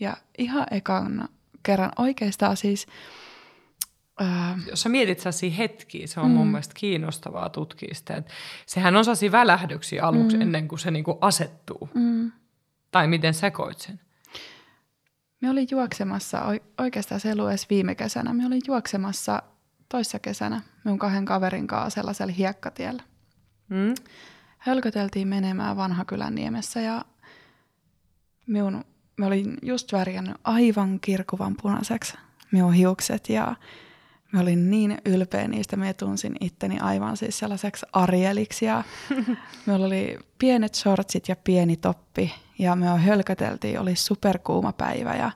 [0.00, 1.28] ja ihan ekan
[1.62, 2.86] kerran oikeastaan siis.
[4.70, 6.36] Jos sä mietit sellaisia hetkiä, se on mm.
[6.36, 8.14] mun mielestä kiinnostavaa tutkia sitä.
[8.14, 8.32] Että
[8.66, 10.42] sehän on sellaisia välähdyksiä aluksi mm.
[10.42, 11.88] ennen kuin se niinku asettuu.
[11.94, 12.32] Mm.
[12.90, 14.00] Tai miten sä koit sen?
[15.40, 16.42] Me olin juoksemassa,
[16.78, 19.42] oikeastaan se ei ollut edes viime kesänä, me olin juoksemassa
[19.88, 23.02] toissa kesänä minun kahden kaverin kanssa sellaisella hiekkatiellä.
[23.68, 23.94] Mm.
[24.58, 27.04] Hölköteltiin menemään Vanhakylän niemessä ja
[28.46, 28.84] minun,
[29.16, 32.14] me olin just värjännyt aivan kirkuvan punaiseksi
[32.52, 33.56] minun hiukset ja
[34.32, 38.84] Mä olin niin ylpeä niistä, mä tunsin itteni aivan siis sellaiseksi arjeliksi ja
[39.66, 45.30] meillä oli pienet shortsit ja pieni toppi ja me hölköteltiin, oli superkuuma päivä ja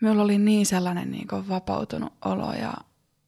[0.00, 2.74] meillä oli niin sellainen niin kuin vapautunut olo ja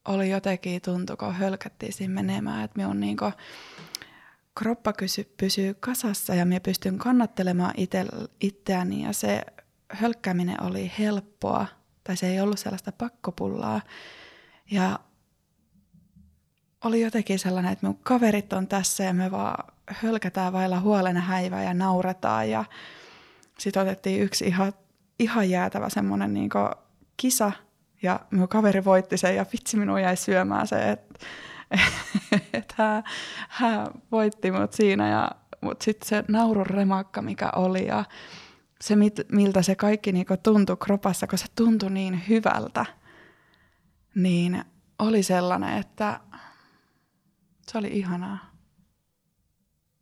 [0.05, 3.33] oli jotenkin tuntu, kun hölkättiin siinä menemään, että me on niin kuin,
[4.57, 8.05] kroppa kysy, pysyy kasassa ja me pystyn kannattelemaan ite,
[8.41, 9.41] itseäni ja se
[9.89, 11.65] hölkkääminen oli helppoa
[12.03, 13.81] tai se ei ollut sellaista pakkopullaa.
[14.71, 14.99] Ja
[16.83, 21.63] oli jotenkin sellainen, että mun kaverit on tässä ja me vaan hölkätään vailla huolena häivää
[21.63, 22.49] ja nauretaan.
[22.49, 22.65] Ja
[23.59, 24.73] sitten otettiin yksi ihan,
[25.19, 26.49] ihan jäätävä semmoinen niin
[27.17, 27.51] kisa
[28.01, 31.19] ja mun kaveri voitti sen ja vitsi minun jäi syömään se, että
[32.53, 33.03] et hän,
[33.49, 38.05] hän voitti mut siinä ja mutta sitten se naurun remakka, mikä oli ja
[38.81, 38.95] se,
[39.31, 42.85] miltä se kaikki niinku tuntui kropassa, kun se tuntui niin hyvältä–
[44.17, 44.63] niin
[44.99, 46.19] oli sellainen, että
[47.61, 48.37] se oli ihanaa.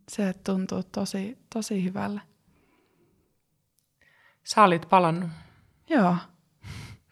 [0.10, 2.22] Se tuntuu tosi, tosi hyvälle.
[4.44, 5.30] Sä olit palannut.
[5.90, 6.16] Joo.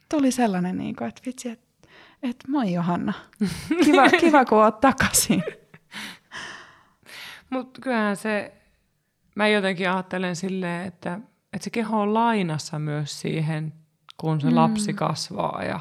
[0.10, 1.88] Tuli sellainen, niin kuin, että vitsi, että,
[2.24, 3.14] että moi Johanna.
[3.86, 5.44] Kiva, kiva kun oot takaisin.
[7.50, 8.54] Mutta kyllähän se,
[9.36, 11.20] mä jotenkin ajattelen silleen, että,
[11.54, 13.74] että se keho on lainassa myös siihen,
[14.18, 14.56] kun se mm.
[14.56, 15.80] lapsi kasvaa ja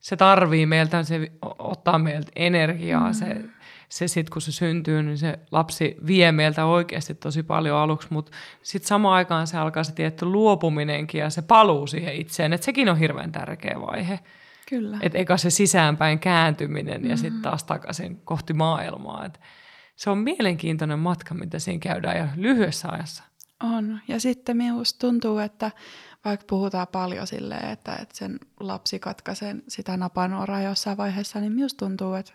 [0.00, 3.06] se tarvii meiltä, se ottaa meiltä energiaa.
[3.06, 3.14] Mm.
[3.14, 3.44] Se,
[3.88, 8.32] se sitten kun se syntyy, niin se lapsi vie meiltä oikeasti tosi paljon aluksi, mutta
[8.62, 12.88] sitten samaan aikaan se alkaa se tietty luopuminenkin ja se paluu siihen itseen, että sekin
[12.88, 14.20] on hirveän tärkeä vaihe.
[14.68, 14.98] Kyllä.
[15.00, 17.10] Että eikä se sisäänpäin kääntyminen mm.
[17.10, 19.24] ja sitten taas takaisin kohti maailmaa.
[19.24, 19.40] Et
[19.96, 23.24] se on mielenkiintoinen matka, mitä siinä käydään ja lyhyessä ajassa.
[23.62, 24.00] On.
[24.08, 25.70] Ja sitten minusta tuntuu, että
[26.24, 31.86] vaikka puhutaan paljon silleen, että, että sen lapsi katkaisee sitä napanuoraa jossain vaiheessa, niin minusta
[31.86, 32.32] tuntuu, että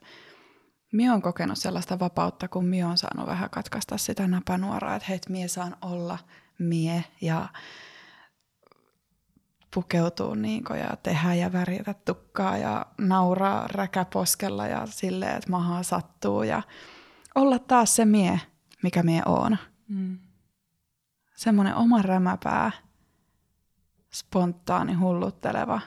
[0.92, 5.20] minä olen kokenut sellaista vapautta, kun minä olen saanut vähän katkaista sitä napanuoraa, että hei,
[5.30, 6.18] minä saan olla
[6.60, 7.48] mie ja
[9.74, 16.44] pukeutuu niin ja tehdä ja värjätä tukkaa ja nauraa räkäposkella ja silleen, että mahaa sattuu
[16.44, 16.62] ja
[17.36, 18.42] olla taas se mie,
[18.84, 19.58] mikä mie on.
[19.88, 20.20] Mm.
[21.36, 22.72] Semmoinen oma rämäpää–
[24.16, 25.82] spontaani, hullutteleva,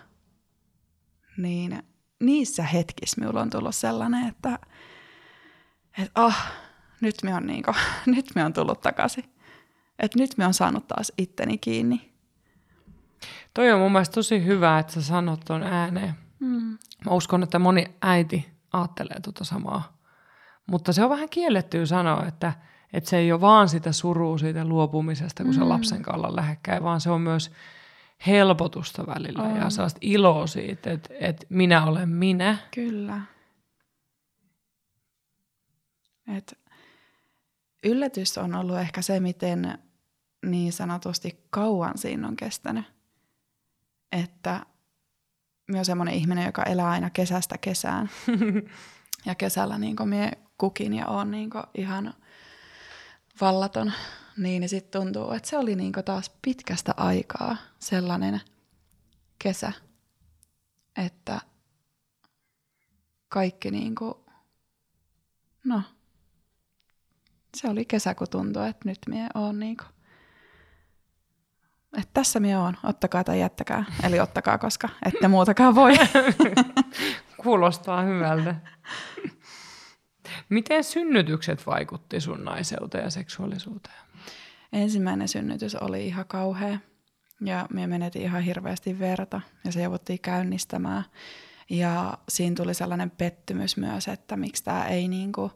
[1.37, 1.83] niin
[2.21, 4.59] niissä hetkissä minulla on tullut sellainen, että,
[5.99, 6.35] että oh,
[7.01, 7.73] nyt me on, niinku,
[8.07, 9.25] nyt me on tullut takaisin.
[9.99, 12.13] Että nyt me on saanut taas itteni kiinni.
[13.55, 16.15] Toi on mun mielestä tosi hyvä, että sä sanot ton ääneen.
[16.41, 16.79] Mm.
[17.05, 19.99] Mä uskon, että moni äiti ajattelee tuota samaa.
[20.67, 22.53] Mutta se on vähän kiellettyä sanoa, että,
[22.93, 25.59] että se ei ole vaan sitä surua siitä luopumisesta, kun mm.
[25.59, 27.51] se lapsen kanssa lähekkäin, vaan se on myös
[28.27, 29.57] helpotusta välillä on.
[29.57, 32.59] ja sellaista iloa siitä, että, että minä olen minä.
[32.75, 33.21] Kyllä.
[36.37, 36.59] Et
[37.85, 39.79] yllätys on ollut ehkä se, miten
[40.47, 42.85] niin sanotusti kauan siinä on kestänyt.
[44.13, 44.67] Että
[45.69, 48.11] olen semmoinen ihminen, joka elää aina kesästä kesään.
[49.27, 52.15] ja kesällä niin minä kukin ja on niin ihan
[53.41, 53.93] vallaton.
[54.39, 58.41] Niin, sitten tuntuu, että se oli niin taas pitkästä aikaa sellainen
[59.39, 59.73] kesä,
[60.97, 61.41] että
[63.29, 64.15] kaikki niin kuin,
[65.65, 65.83] no,
[67.57, 69.89] se oli kesä, kun tuntui, että nyt minä olen niin kuin,
[71.99, 73.85] että tässä minä olen, ottakaa tai jättäkää.
[74.03, 75.93] Eli ottakaa, koska ette muutakaan voi.
[77.43, 78.55] Kuulostaa hyvältä.
[80.49, 84.08] Miten synnytykset vaikutti sun naiseuteen ja seksuaalisuuteen?
[84.73, 86.79] Ensimmäinen synnytys oli ihan kauhea
[87.41, 91.05] ja me menetin ihan hirveästi verta ja se jouduttiin käynnistämään.
[91.71, 95.53] Ja siinä tuli sellainen pettymys myös, että miksi tämä ei niinku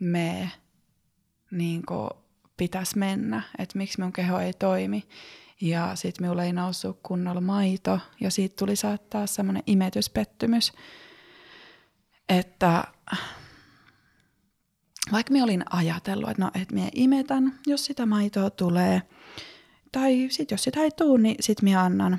[0.00, 0.50] mene
[1.50, 2.10] niin kuin
[2.56, 5.02] pitäisi mennä, että miksi minun keho ei toimi.
[5.60, 10.72] Ja sitten minulla ei noussut kunnolla maito ja siitä tuli saattaa semmoinen imetyspettymys,
[12.28, 12.84] että
[15.12, 19.02] vaikka minä olin ajatellut, että no, että minä imetän, jos sitä maitoa tulee,
[19.92, 22.18] tai sitten jos sitä ei tule, niin sitten minä annan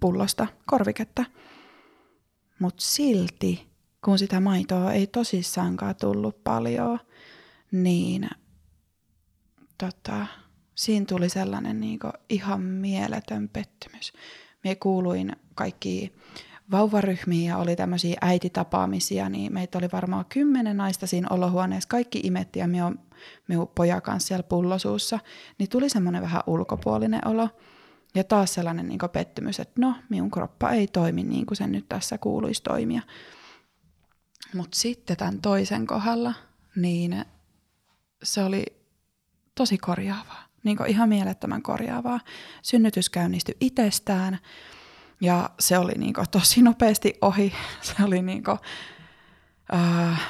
[0.00, 1.24] pullosta korviketta.
[2.58, 3.66] Mutta silti,
[4.04, 6.98] kun sitä maitoa ei tosissaankaan tullut paljon,
[7.72, 8.30] niin
[9.78, 10.26] tota,
[10.74, 11.98] siinä tuli sellainen niin
[12.28, 14.12] ihan mieletön pettymys.
[14.64, 16.12] Me kuuluin kaikki
[16.70, 21.88] vauvaryhmiin ja oli tämmöisiä äititapaamisia, niin meitä oli varmaan kymmenen naista siinä olohuoneessa.
[21.88, 22.98] Kaikki imetti ja minun,
[23.48, 25.18] minun pojan kanssa siellä pullosuussa.
[25.58, 27.48] Niin tuli semmoinen vähän ulkopuolinen olo.
[28.14, 31.88] Ja taas sellainen niin pettymys, että no, minun kroppa ei toimi niin kuin sen nyt
[31.88, 33.02] tässä kuuluisi toimia.
[34.54, 36.34] Mutta sitten tämän toisen kohdalla,
[36.76, 37.24] niin
[38.22, 38.64] se oli
[39.54, 40.46] tosi korjaavaa.
[40.64, 42.20] Niin ihan mielettömän korjaavaa.
[42.62, 44.38] Synnytys käynnistyi itsestään
[45.20, 47.52] ja se oli niin tosi nopeasti ohi.
[47.80, 48.58] Se oli niin kuin,
[49.74, 50.20] äh,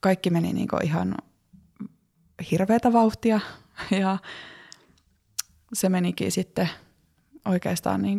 [0.00, 1.14] kaikki meni niin ihan
[2.50, 3.40] hirveätä vauhtia
[4.00, 4.18] ja
[5.72, 6.68] se menikin sitten
[7.44, 8.18] oikeastaan niin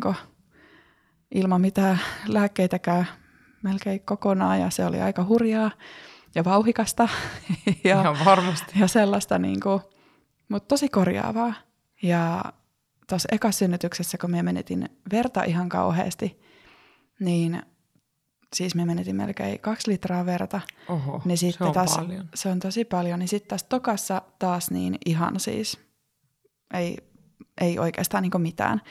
[1.34, 3.06] ilman mitään lääkkeitäkään
[3.62, 5.70] melkein kokonaan ja se oli aika hurjaa
[6.34, 7.08] ja vauhikasta.
[7.84, 8.72] ja, Ihan varmasti.
[8.78, 9.80] Ja sellaista niin kuin,
[10.48, 11.54] mutta tosi korjaavaa.
[12.02, 12.44] Ja
[13.08, 16.40] tuossa ekassa synnytyksessä, kun me menetin verta ihan kauheasti,
[17.20, 17.62] niin
[18.54, 20.60] siis me menetin melkein kaksi litraa verta.
[20.88, 22.28] Oho, niin sitten se on taas, paljon.
[22.34, 23.18] Se on tosi paljon.
[23.18, 25.80] Niin sitten tässä tokassa taas niin ihan siis
[26.74, 26.98] ei,
[27.60, 28.82] ei oikeastaan niin mitään.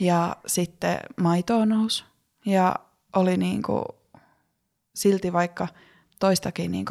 [0.00, 2.04] Ja sitten maitoa nousi
[2.46, 2.74] ja
[3.16, 3.84] oli niin kuin,
[4.94, 5.68] silti vaikka
[6.20, 6.86] toistakin niin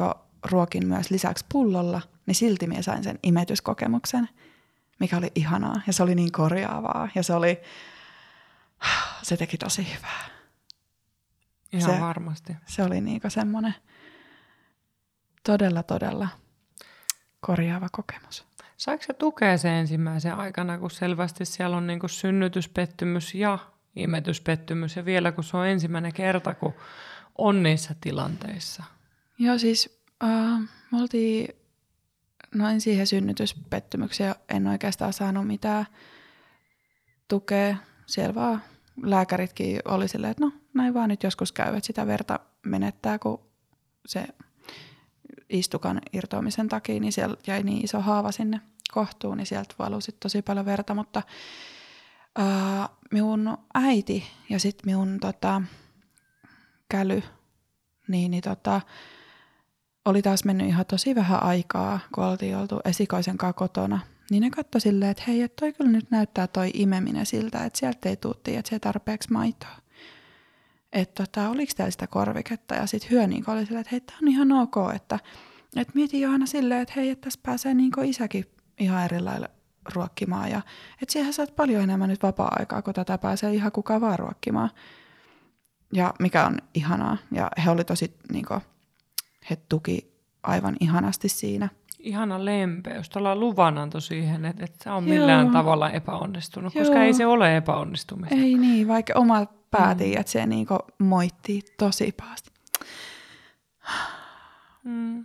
[0.50, 4.28] ruokin myös lisäksi pullolla– niin silti minä sain sen imetyskokemuksen,
[5.04, 7.60] mikä oli ihanaa ja se oli niin korjaavaa ja se oli,
[9.22, 10.24] se teki tosi hyvää.
[11.72, 12.56] Ihan se, varmasti.
[12.66, 13.74] Se oli niinku semmoinen
[15.46, 16.28] todella, todella
[17.40, 18.44] korjaava kokemus.
[18.76, 23.58] Saiko se tukea se ensimmäisen aikana, kun selvästi siellä on niinku synnytyspettymys ja
[23.96, 26.74] imetyspettymys ja vielä kun se on ensimmäinen kerta, kun
[27.38, 28.84] on niissä tilanteissa?
[29.38, 31.63] Joo, siis uh, me oltiin
[32.54, 35.86] no en siihen synnytyspettymykseen en oikeastaan saanut mitään
[37.28, 37.76] tukea.
[38.06, 38.62] Siellä vaan
[39.02, 43.40] lääkäritkin oli silleen, että no näin vaan nyt joskus käy, että sitä verta menettää, kun
[44.06, 44.26] se
[45.48, 48.60] istukan irtoamisen takia, niin siellä jäi niin iso haava sinne
[48.92, 51.22] kohtuun, niin sieltä valui tosi paljon verta, mutta
[52.36, 55.62] ää, minun äiti ja sitten minun tota,
[56.88, 57.22] käly,
[58.08, 58.80] niin, niin tota,
[60.04, 64.50] oli taas mennyt ihan tosi vähän aikaa, kun oltiin oltu esikoisen kanssa kotona, niin ne
[64.50, 68.16] katsoi silleen, että hei, että toi kyllä nyt näyttää toi imeminen siltä, että sieltä ei
[68.16, 69.76] tuutti, että se tarpeeksi maitoa.
[70.92, 74.28] Että tota, oliko täällä sitä korviketta ja sitten hyö niin oli silleen, että hei, on
[74.28, 75.18] ihan ok, että,
[75.76, 78.44] että mietin Johanna silleen, että hei, että tässä pääsee niin isäkin
[78.78, 79.48] ihan eri lailla
[79.94, 80.62] ruokkimaan ja
[81.02, 84.70] että siihen saat paljon enemmän nyt vapaa-aikaa, kun tätä pääsee ihan kuka vaan ruokkimaan.
[85.92, 87.16] Ja mikä on ihanaa.
[87.32, 88.60] Ja he oli tosi niin kuin,
[89.50, 91.68] he tuki aivan ihanasti siinä.
[91.98, 95.52] Ihana lempeys, tuolla luvananto siihen, että, että se on millään Joo.
[95.52, 96.84] tavalla epäonnistunut, Joo.
[96.84, 98.34] koska ei se ole epäonnistumista.
[98.34, 100.20] Ei niin, vaikka oma päätiin, mm.
[100.20, 102.50] että se niinku moittii tosi pahasti.
[104.84, 105.24] Mm.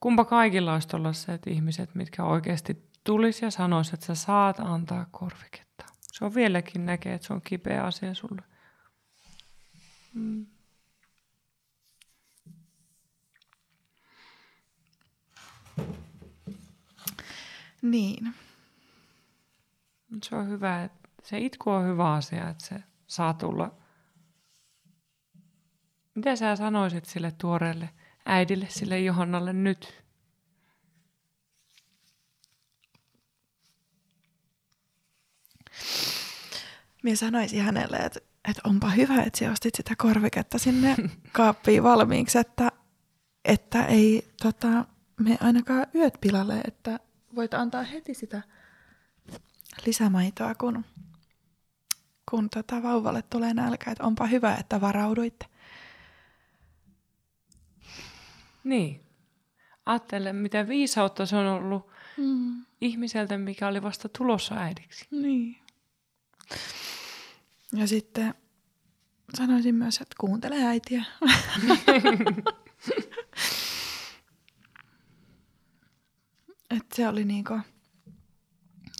[0.00, 5.84] Kumpa kaikilla olisi tuollaiset ihmiset, mitkä oikeasti tulisi ja sanoisi, että sä saat antaa korviketta.
[6.00, 8.42] Se on vieläkin näkee, että se on kipeä asia sulle.
[10.14, 10.46] Mm.
[17.84, 18.34] Niin.
[20.22, 23.74] Se on hyvä, että se itku on hyvä asia, että se saa tulla.
[26.14, 27.90] Mitä sä sanoisit sille tuoreelle
[28.26, 30.04] äidille, sille Johannalle nyt?
[37.02, 40.96] Minä sanoisin hänelle, että, että onpa hyvä, että sinä ostit sitä korviketta sinne
[41.32, 42.72] kaappiin valmiiksi, että,
[43.44, 44.84] että ei tota,
[45.20, 47.00] me ainakaan yöt pilalle, että
[47.34, 48.42] voit antaa heti sitä
[49.86, 50.84] lisämaitoa, kun,
[52.30, 53.90] kun tota vauvalle tulee nälkä.
[53.90, 55.46] Että onpa hyvä, että varauduitte.
[58.64, 59.00] Niin.
[59.86, 62.64] Ajattele, mitä viisautta se on ollut Mm.
[62.80, 65.06] ihmiseltä, mikä oli vasta tulossa äidiksi.
[65.10, 65.56] Niin.
[67.72, 68.34] Ja sitten
[69.34, 71.04] sanoisin myös, että kuuntele äitiä.
[76.76, 77.60] että se oli niinku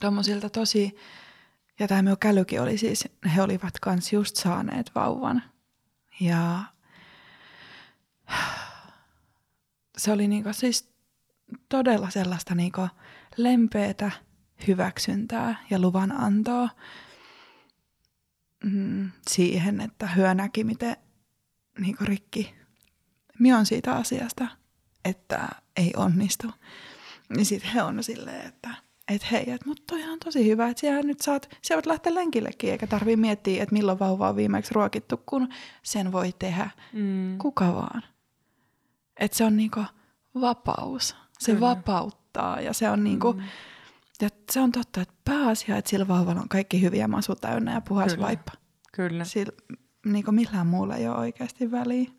[0.01, 0.95] tommosilta tosi,
[1.79, 5.43] ja tämä minun kälykin oli siis, he olivat kans just saaneet vauvan.
[6.19, 6.63] Ja
[9.97, 10.89] se oli niinku siis
[11.69, 12.87] todella sellaista niinku
[13.37, 14.11] lempeätä
[14.67, 16.69] hyväksyntää ja luvan antoa
[18.63, 20.97] mm, siihen, että hyö näki, miten
[21.79, 22.55] niinku rikki
[23.39, 24.47] minä on siitä asiasta,
[25.05, 26.51] että ei onnistu.
[27.29, 28.69] Niin sitten he on silleen, että
[29.07, 32.13] et hei, et, mutta toi on tosi hyvä, että siellä nyt saat, siellä voit lähteä
[32.13, 35.49] lenkillekin, eikä tarvii miettiä, että milloin vauva on viimeksi ruokittu, kun
[35.83, 37.37] sen voi tehdä Mm.
[37.37, 38.03] kuka vaan.
[39.19, 39.83] Että se on niinku
[40.41, 41.15] vapaus.
[41.39, 41.61] Se Kyllä.
[41.67, 43.43] vapauttaa ja se on niinku, Mm.
[44.21, 47.81] ja se on totta, että pääasia, että sillä vauvalla on kaikki hyviä masu täynnä ja
[47.81, 48.25] puhas Kyllä.
[48.27, 48.51] vaippa.
[48.91, 49.53] Kyllä, Sillä
[50.05, 52.09] niinku millään muulla ei ole oikeasti väliä.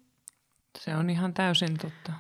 [0.79, 2.13] se on ihan täysin totta.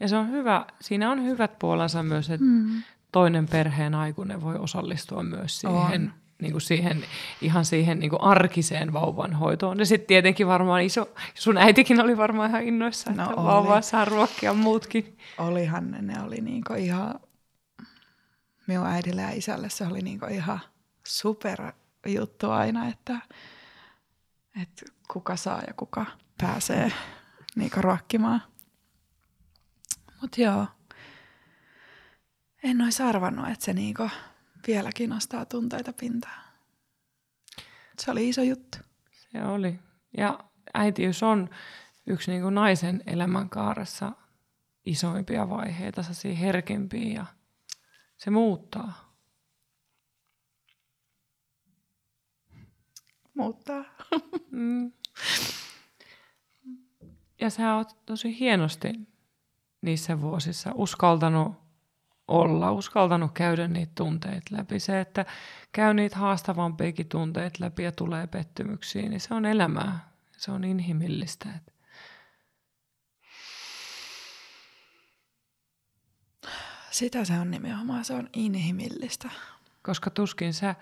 [0.00, 2.82] Ja se on hyvä, siinä on hyvät puolensa myös, että Mm.
[3.12, 6.12] toinen perheen aikuinen voi osallistua myös siihen, On.
[6.42, 7.04] niin kuin siihen
[7.40, 9.78] ihan siihen niin kuin arkiseen vauvan hoitoon.
[9.78, 13.46] Ja sitten tietenkin varmaan iso, sun äitikin oli varmaan ihan innoissa, No että oli.
[13.46, 15.18] vauvaa saa ruokkia muutkin.
[15.38, 17.20] Olihan ne, ne oli niinku ihan,
[18.66, 20.60] minun äidille ja isälle se oli niinku ihan
[21.06, 21.72] super
[22.06, 23.16] juttu aina, että,
[24.62, 24.82] että
[25.12, 26.06] kuka saa ja kuka
[26.40, 26.92] pääsee
[27.56, 28.42] niinku ruokkimaan.
[30.20, 30.66] Mutta joo,
[32.62, 34.10] en olisi arvannut, että se niinku
[34.66, 36.44] vieläkin nostaa tunteita pintaan.
[37.98, 38.78] Se oli iso juttu.
[39.12, 39.78] Se oli.
[40.16, 40.38] Ja
[40.74, 41.50] äitiys on
[42.06, 44.12] yksi niin kuin naisen elämänkaaressa
[44.84, 47.26] isoimpia vaiheita, sellaisia herkimpiä ja
[48.16, 49.16] se muuttaa.
[53.34, 53.84] Muuttaa.
[54.50, 54.92] Mm.
[57.40, 59.09] Ja sä oot tosi hienosti
[59.82, 61.70] niissä vuosissa uskaltanut
[62.28, 64.80] olla, uskaltanut käydä niitä tunteita läpi.
[64.80, 65.26] Se, että
[65.72, 70.10] käy niitä haastavampiakin tunteita läpi ja tulee pettymyksiä, niin se on elämää.
[70.36, 71.48] Se on inhimillistä.
[76.90, 79.30] Sitä se on nimenomaan, se on inhimillistä.
[79.82, 80.74] Koska tuskin sä,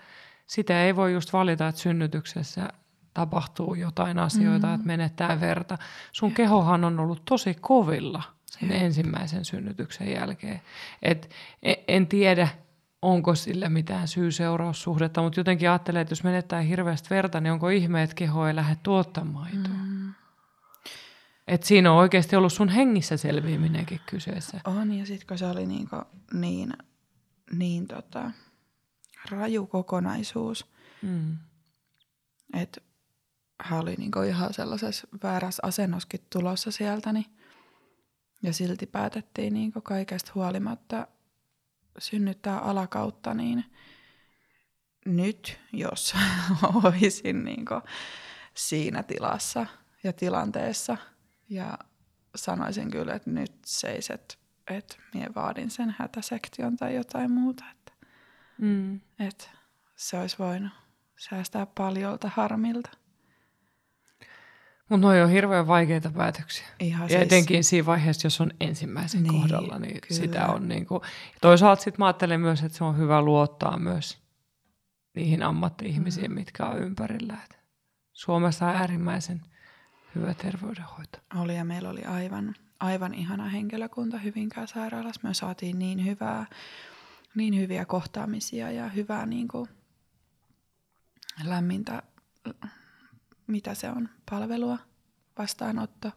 [0.47, 2.69] sitä ei voi just valita, että synnytyksessä
[3.13, 4.73] tapahtuu jotain asioita, mm.
[4.73, 5.77] että menettää verta.
[6.11, 10.61] Sun kehohan on ollut tosi kovilla sen ensimmäisen synnytyksen jälkeen.
[11.01, 11.29] Et
[11.63, 12.47] en, en tiedä,
[13.01, 18.03] onko sillä mitään syy-seuraussuhdetta, mutta jotenkin ajattelen, että jos menettää hirveästi verta, niin onko ihme,
[18.03, 19.73] että keho ei lähde tuottamaan maitoa.
[19.83, 20.13] Mm.
[21.47, 24.61] Et siinä on oikeasti ollut sun hengissä selviäminenkin kyseessä.
[24.65, 25.95] On, ja sitten kun se oli niinku
[26.33, 26.73] niin,
[27.51, 28.31] niin tota,
[29.31, 30.65] raju kokonaisuus,
[31.01, 31.37] Mm.
[32.53, 32.81] että
[33.61, 37.25] hän oli niinku ihan sellaisessa väärässä asennoskin tulossa sieltä, niin,
[38.43, 41.07] ja silti päätettiin niinku kaikesta huolimatta
[41.97, 43.65] synnyttää alakautta, niin
[45.05, 46.13] nyt, jos
[46.83, 47.81] olisin niinku
[48.53, 49.65] siinä tilassa
[50.03, 50.97] ja tilanteessa,
[51.49, 51.77] ja
[52.35, 57.89] sanoisin kyllä, että nyt seiset, että minä vaadin sen hätäsektion tai jotain muuta, että,
[58.57, 58.99] Mm.
[59.19, 59.45] että
[59.95, 60.71] se olisi voinut
[61.17, 62.89] säästää paljolta harmilta.
[64.89, 66.67] Mutta noi on hirveän vaikeita päätöksiä.
[66.79, 70.21] Ihan Ja etenkin siinä vaiheessa, jos on ensimmäisen Niin, kohdalla, niin kyllä.
[70.21, 71.01] sitä on niin kuin,
[71.41, 74.17] toisaalta sitten mä ajattelen myös, että se on hyvä luottaa myös
[75.15, 76.35] niihin ammatti-ihmisiin, mm.
[76.35, 77.37] mitkä on ympärillä.
[77.45, 77.59] Et
[78.13, 79.41] Suomessa on äärimmäisen
[80.15, 81.19] hyvä terveydenhoito.
[81.35, 85.27] Oli ja meillä oli aivan, aivan ihana henkilökunta Hyvinkään sairaalassa.
[85.27, 86.45] Me saatiin niin hyvää,
[87.35, 89.69] niin hyviä kohtaamisia ja hyvää niin kuin
[91.43, 92.03] lämmintä,
[93.51, 94.77] mitä se on, palvelua,
[95.37, 96.11] vastaanotto,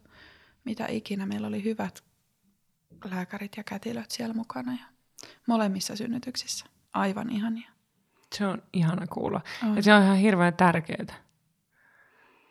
[0.65, 1.27] mitä ikinä.
[1.27, 2.05] Meillä oli hyvät
[3.11, 4.73] lääkärit ja kätilöt siellä mukana.
[4.73, 4.85] Ja
[5.47, 6.67] Molemmissa synnytyksissä.
[6.93, 7.71] Aivan ihania.
[8.35, 9.41] Se on ihana kuulla.
[9.63, 9.77] On.
[9.77, 11.23] Ja se on ihan hirveän tärkeää.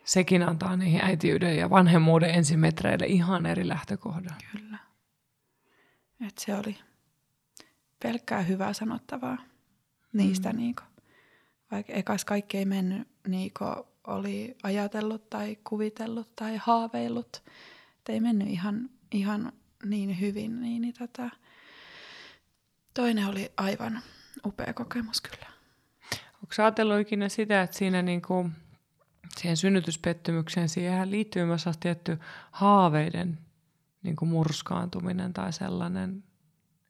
[0.03, 4.37] Sekin antaa niihin äitiyden ja vanhemmuuden ensimetreille ihan eri lähtökohdan.
[4.51, 4.77] Kyllä.
[6.27, 6.77] Et se oli
[8.03, 9.37] pelkkää hyvää sanottavaa
[10.13, 10.49] niistä.
[10.49, 10.57] Mm.
[10.57, 10.81] Niinku.
[11.71, 13.75] Vaikka ekas kaikki ei mennyt niin kuin
[14.07, 17.43] oli ajatellut tai kuvitellut tai haaveillut.
[17.99, 19.53] Et ei mennyt ihan, ihan
[19.85, 20.61] niin hyvin.
[20.61, 21.29] Niin, niin tota,
[22.93, 24.01] toinen oli aivan
[24.45, 25.51] upea kokemus kyllä.
[26.33, 28.49] Onko ajatellut ikinä sitä, että siinä niinku,
[29.37, 32.19] siihen synnytyspettymykseen siihen liittyy myös tietty
[32.51, 33.39] haaveiden
[34.03, 36.23] niinku murskaantuminen tai sellainen,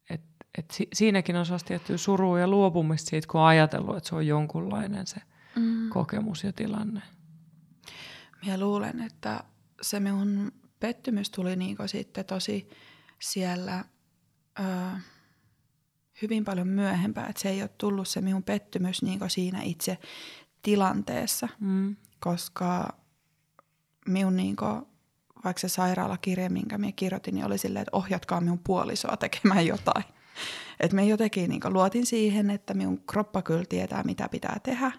[0.09, 4.15] että et si, siinäkin on tietty surua ja luopumista siitä, kun on ajatellut, että se
[4.15, 5.21] on jonkunlainen se
[5.55, 5.89] mm.
[5.89, 7.01] kokemus ja tilanne.
[8.41, 9.43] Minä luulen, että
[9.81, 12.69] se minun pettymys tuli niinku sitten tosi
[13.19, 13.85] siellä...
[14.59, 14.99] Öö,
[16.21, 19.97] hyvin paljon myöhempään, että se ei ole tullut se minun pettymys niin siinä itse
[20.61, 21.95] tilanteessa, mm.
[22.19, 22.97] koska
[24.07, 24.81] minun niin kuin,
[25.43, 30.03] vaikka se sairaalakirja, minkä minä kirjoitin, niin oli silleen, että ohjatkaa minun puolisoa tekemään jotain.
[30.79, 34.91] Että me jotenkin niin luotin siihen, että minun kroppa kyllä tietää, mitä pitää tehdä,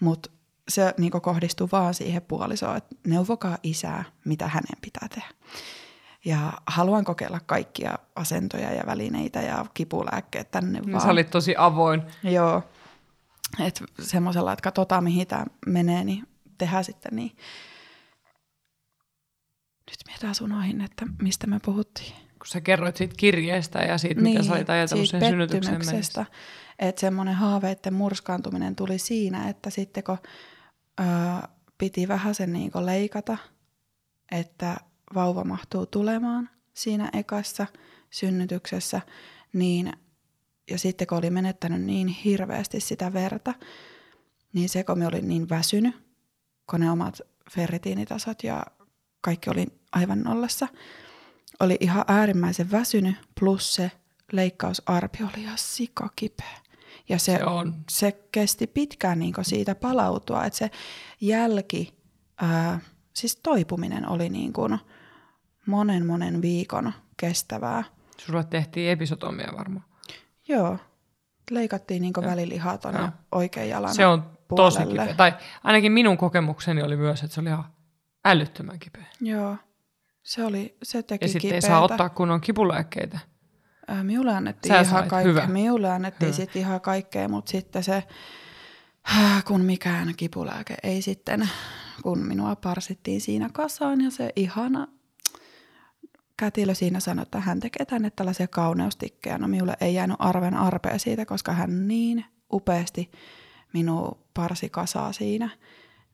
[0.00, 0.30] mutta
[0.68, 5.28] se niin kohdistuu vaan siihen puolisoon, että neuvokaa isää, mitä hänen pitää tehdä.
[6.24, 11.00] Ja haluan kokeilla kaikkia asentoja ja välineitä ja kipulääkkeet tänne no, vaan.
[11.00, 12.02] Sä olit tosi avoin.
[12.22, 12.62] Joo.
[13.60, 16.28] Että semmoisella, että katsotaan mihin tämä menee, niin
[16.58, 17.36] tehdään sitten niin.
[19.90, 22.12] Nyt mä taas unohin, että mistä me puhuttiin.
[22.12, 26.26] Kun sä kerroit siitä kirjeestä ja siitä, niin, mitä sä olit ajatellut sen synnytyksen mennessä.
[26.78, 30.18] Että semmoinen haaveiden murskaantuminen tuli siinä, että sitten kun
[31.00, 31.06] öö,
[31.78, 33.36] piti vähän sen niin leikata,
[34.32, 34.76] että
[35.14, 37.66] vauva mahtuu tulemaan siinä ekassa
[38.10, 39.00] synnytyksessä,
[39.52, 39.92] niin,
[40.70, 43.54] ja sitten kun oli menettänyt niin hirveästi sitä verta,
[44.52, 45.94] niin se kun me olin niin väsynyt,
[46.70, 47.20] kun ne omat
[47.50, 48.66] ferritiinitasot ja
[49.20, 50.68] kaikki oli aivan nollassa,
[51.60, 53.90] oli ihan äärimmäisen väsynyt, plus se
[54.32, 56.56] leikkausarpi oli ihan sikakipeä.
[57.08, 57.74] Ja se, se, on.
[57.90, 60.70] se kesti pitkään niin siitä palautua, että se
[61.20, 61.94] jälki,
[62.40, 62.80] ää,
[63.12, 64.78] siis toipuminen oli niin kuin–
[65.66, 67.84] monen monen viikon kestävää.
[68.18, 69.84] Sulla tehtiin episotomia varmaan.
[70.48, 70.78] Joo.
[71.50, 74.70] Leikattiin niin välilihaa tuonne oikean jalan Se on puolelle.
[74.70, 75.14] tosi kipeä.
[75.14, 75.34] Tai
[75.64, 77.64] ainakin minun kokemukseni oli myös, että se oli ihan
[78.24, 79.06] älyttömän kipeä.
[79.20, 79.56] Joo.
[80.22, 83.18] Se, oli, se teki Ja sitten ei saa ottaa kunnon kipulääkkeitä.
[84.02, 85.46] Minulle annettiin Sä ihan kaikkea.
[85.46, 88.04] Minulle annettiin sitten ihan kaikkea, mutta sitten se,
[89.46, 91.48] kun mikään kipulääke ei sitten,
[92.02, 94.88] kun minua parsittiin siinä kasaan ja se ihana
[96.36, 99.38] kätilö siinä sanoi, että hän tekee tänne tällaisia kauneustikkeja.
[99.38, 103.10] No minulle ei jäänyt arven arpea siitä, koska hän niin upeasti
[103.72, 105.50] minun parsi kasaa siinä,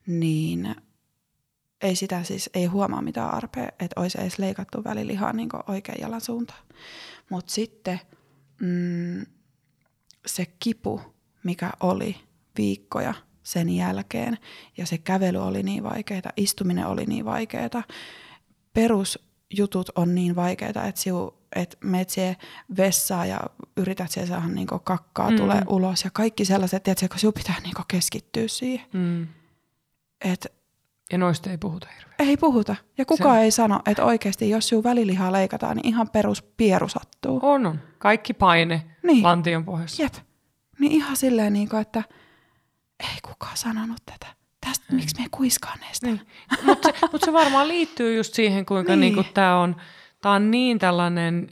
[0.07, 0.75] niin
[1.81, 6.21] ei sitä siis, ei huomaa mitään arpea, että olisi edes leikattu välilihaa niin oikean jalan
[6.21, 6.61] suuntaan.
[7.33, 8.01] Mutta sitten
[8.61, 9.27] mm,
[10.27, 11.01] se kipu,
[11.45, 12.17] mikä oli
[12.59, 14.39] viikkoja sen jälkeen,
[14.77, 17.83] ja se kävely oli niin vaikeaa, istuminen oli niin vaikeaa,
[18.73, 19.19] perus
[19.51, 22.37] jutut on niin vaikeita, että, siu, että meet siihen
[22.77, 23.41] vessaan ja
[23.77, 25.37] yrität siellä saada niin kakkaa mm.
[25.37, 28.87] tulee ulos ja kaikki sellaiset, että kun sinun pitää niin keskittyä siihen.
[28.93, 29.27] Mm.
[30.25, 30.53] Et,
[31.13, 32.31] ja noista ei puhuta hirveän.
[32.31, 32.77] Ei puhuta.
[32.99, 33.43] Ja kukaan Se.
[33.43, 37.41] ei sano, että oikeasti jos sinun välilihaa leikataan, niin ihan perus pieru sattuu.
[37.43, 37.81] On, on.
[37.99, 39.23] Kaikki paine niin.
[39.23, 40.03] lantion pohjassa.
[40.03, 40.15] Jep.
[40.79, 42.03] Niin ihan silleen, niin kuin, että
[43.01, 44.27] ei kukaan sanonut tätä
[44.67, 44.97] tästä, mm.
[44.97, 46.07] miksi me kuiskaan näistä.
[46.07, 46.21] Niin.
[46.63, 49.01] Mutta se, mut se varmaan liittyy just siihen, kuinka niin.
[49.01, 49.77] niinku tämä on,
[50.23, 51.49] tää on niin tällainen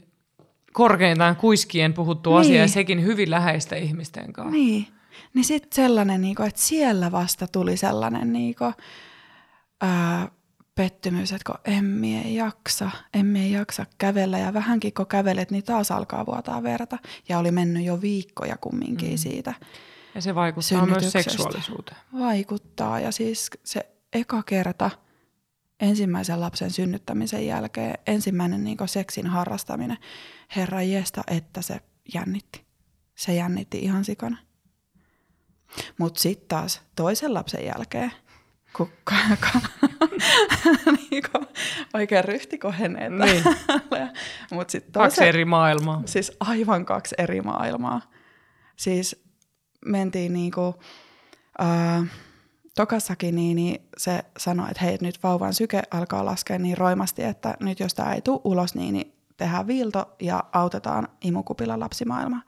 [0.73, 2.39] korkeintaan kuiskien puhuttu niin.
[2.39, 4.51] asia ja sekin hyvin läheistä ihmisten kanssa.
[4.51, 4.87] Niin,
[5.33, 8.73] niin sitten sellainen, niinku, että siellä vasta tuli sellainen niinku,
[9.81, 10.31] ää,
[10.75, 16.25] pettymys, että kun emme jaksa, emme jaksa kävellä ja vähänkin kun kävelet, niin taas alkaa
[16.25, 16.97] vuotaa verta.
[17.29, 19.17] Ja oli mennyt jo viikkoja kumminkin mm.
[19.17, 19.53] siitä.
[20.15, 21.97] Ja se vaikuttaa myös seksuaalisuuteen.
[22.19, 24.91] Vaikuttaa ja siis se eka kerta
[25.79, 29.97] ensimmäisen lapsen synnyttämisen jälkeen ensimmäinen niin seksin harrastaminen,
[30.55, 31.79] herra jesta, että se
[32.13, 32.65] jännitti.
[33.15, 34.37] Se jännitti ihan sikana.
[35.97, 38.11] Mutta sitten taas toisen lapsen jälkeen,
[38.77, 38.89] kun
[41.11, 41.23] niin
[41.93, 43.09] oikein ryhti kohenee.
[43.09, 43.43] Niin.
[44.51, 46.01] Mut sit toisen, kaksi eri maailmaa.
[46.05, 48.01] Siis aivan kaksi eri maailmaa.
[48.75, 49.23] Siis
[49.85, 50.75] mentiin niinku,
[51.59, 52.05] ää,
[52.75, 57.57] tokassakin, niin, niin se sanoi, että hei, nyt vauvan syke alkaa laskea niin roimasti, että
[57.59, 62.41] nyt jos tämä ei tule ulos, niin, niin tehdään viilto ja autetaan imukupilla lapsimaailmaa.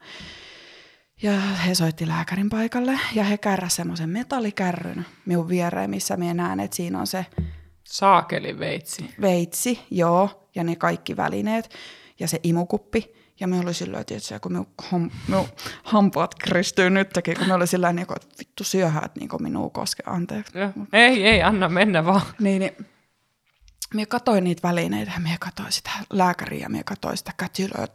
[1.22, 6.60] Ja he soitti lääkärin paikalle ja he kärräsivät semmoisen metallikärryn minun viereen, missä minä näen,
[6.60, 7.26] että siinä on se
[7.84, 9.14] Saakeli veitsi.
[9.20, 11.74] veitsi, joo, ja ne kaikki välineet
[12.20, 13.14] ja se imukuppi.
[13.40, 15.48] Ja me oli silleen, että kun minun, ham, minun
[15.82, 20.02] hampaat kristyy nytkin, kun me oli sillä niin että vittu syöhä, että niin minua koske,
[20.06, 20.58] anteeksi.
[20.58, 20.72] Ja.
[20.92, 22.22] Ei, ei, anna mennä vaan.
[22.40, 22.86] Niin, niin
[23.94, 27.86] minä katsoin niitä välineitä ja minä katsoin sitä lääkäriä ja minä katsoin sitä kätilöä,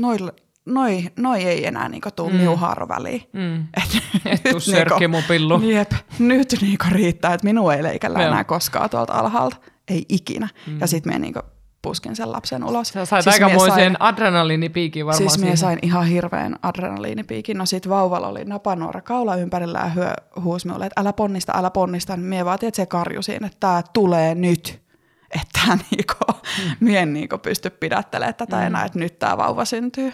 [0.00, 0.32] noille,
[0.66, 2.36] noi, noi ei enää niinku tuu mm.
[2.36, 3.22] minun haaroväliin.
[3.32, 3.56] Mm.
[3.82, 5.60] Et, Et tuu sörkki mun pillu.
[5.60, 8.28] Jep, nyt niinku riittää, että minua ei leikellä Joo.
[8.28, 9.56] enää koskaan tuolta alhaalta.
[9.88, 10.48] Ei ikinä.
[10.66, 10.80] Mm.
[10.80, 11.40] Ja sitten minä niinku
[11.84, 12.88] puskin sen lapsen ulos.
[12.88, 15.56] Sä sait siis aikamoisen sain, adrenaliinipiikin varmaan Siis minä siihen.
[15.56, 17.58] sain ihan hirveän adrenaliinipiikin.
[17.58, 21.70] No sit vauvalla oli napanuora kaula ympärillä ja hyö huusi minulle, että älä ponnista, älä
[21.70, 22.16] ponnista.
[22.16, 24.84] Mie vaatin, että se karju siinä, että tämä tulee nyt.
[25.30, 26.70] Että niinku, mm.
[26.86, 28.62] mie en niinku pysty pidättelemään tätä mm.
[28.62, 30.12] enää, että nyt tämä vauva syntyy.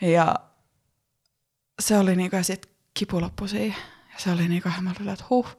[0.00, 0.34] Ja
[1.80, 3.82] se oli niinku, ja sit kipu loppui siihen.
[4.12, 5.58] Ja se oli niinku, mä olin, että huh,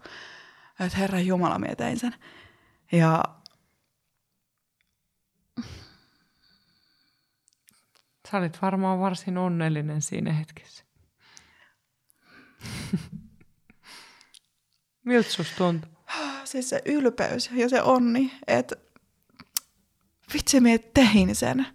[0.79, 2.15] että herran jumala, mie tein sen.
[2.91, 3.23] Ja
[8.31, 10.83] Sä olit varmaan varsin onnellinen siinä hetkessä.
[15.05, 15.91] Miltä susta tuntui?
[16.49, 18.75] siis se ylpeys ja se onni, että
[20.33, 21.65] vitsi, mie tein sen.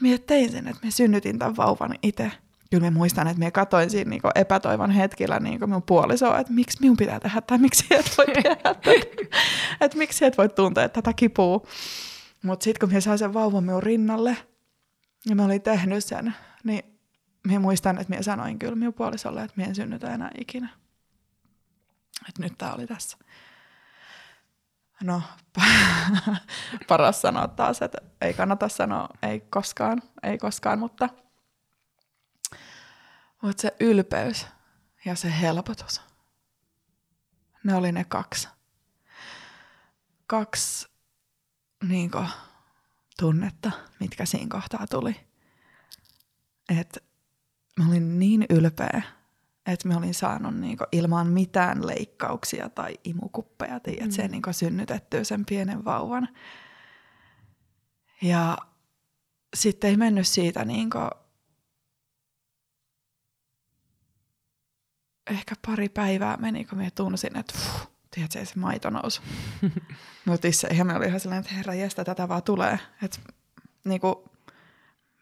[0.00, 2.32] Mie tein sen, että me synnytin tämän vauvan itse.
[2.70, 6.78] Kyllä mä muistan, että mä katoin siinä niinku epätoivon hetkellä niinku mun puolisoa, että miksi
[6.80, 8.90] minun pitää tehdä tai miksi et voi tehdä tätä.
[9.80, 11.66] että miksi et voi tuntea tätä kipua.
[12.42, 14.36] Mutta sitten kun mä sain sen vauvan minun rinnalle
[15.26, 16.34] ja mä olin tehnyt sen,
[16.64, 16.82] niin
[17.52, 20.68] mä muistan, että mä sanoin kyllä minun puolisolle, että mä en synnytä enää ikinä.
[22.28, 23.16] Että nyt tää oli tässä.
[25.04, 25.22] No,
[26.88, 31.08] paras sanoa taas, että ei kannata sanoa, ei koskaan, ei koskaan, mutta,
[33.42, 34.46] mutta se ylpeys
[35.04, 36.00] ja se helpotus,
[37.64, 38.48] ne oli ne kaksi.
[40.26, 40.88] Kaksi
[41.88, 42.24] niinko,
[43.18, 45.20] tunnetta, mitkä siinä kohtaa tuli.
[46.78, 47.00] Että
[47.78, 49.02] mä olin niin ylpeä,
[49.66, 54.10] että mä olin saanut niinku ilman mitään leikkauksia tai imukuppeja, tiedät, mm.
[54.10, 56.28] sen niinku synnytettyä sen pienen vauvan.
[58.22, 58.58] Ja
[59.54, 60.98] sitten ei mennyt siitä niinku,
[65.30, 69.20] ehkä pari päivää meni, kun mä tunsin, että fuh, tiedätkö, se maito nousi.
[70.24, 72.78] Mutta itse ihan me oli ihan sellainen, että herra jestä, tätä vaan tulee.
[73.02, 73.18] Että
[73.84, 74.33] niinku,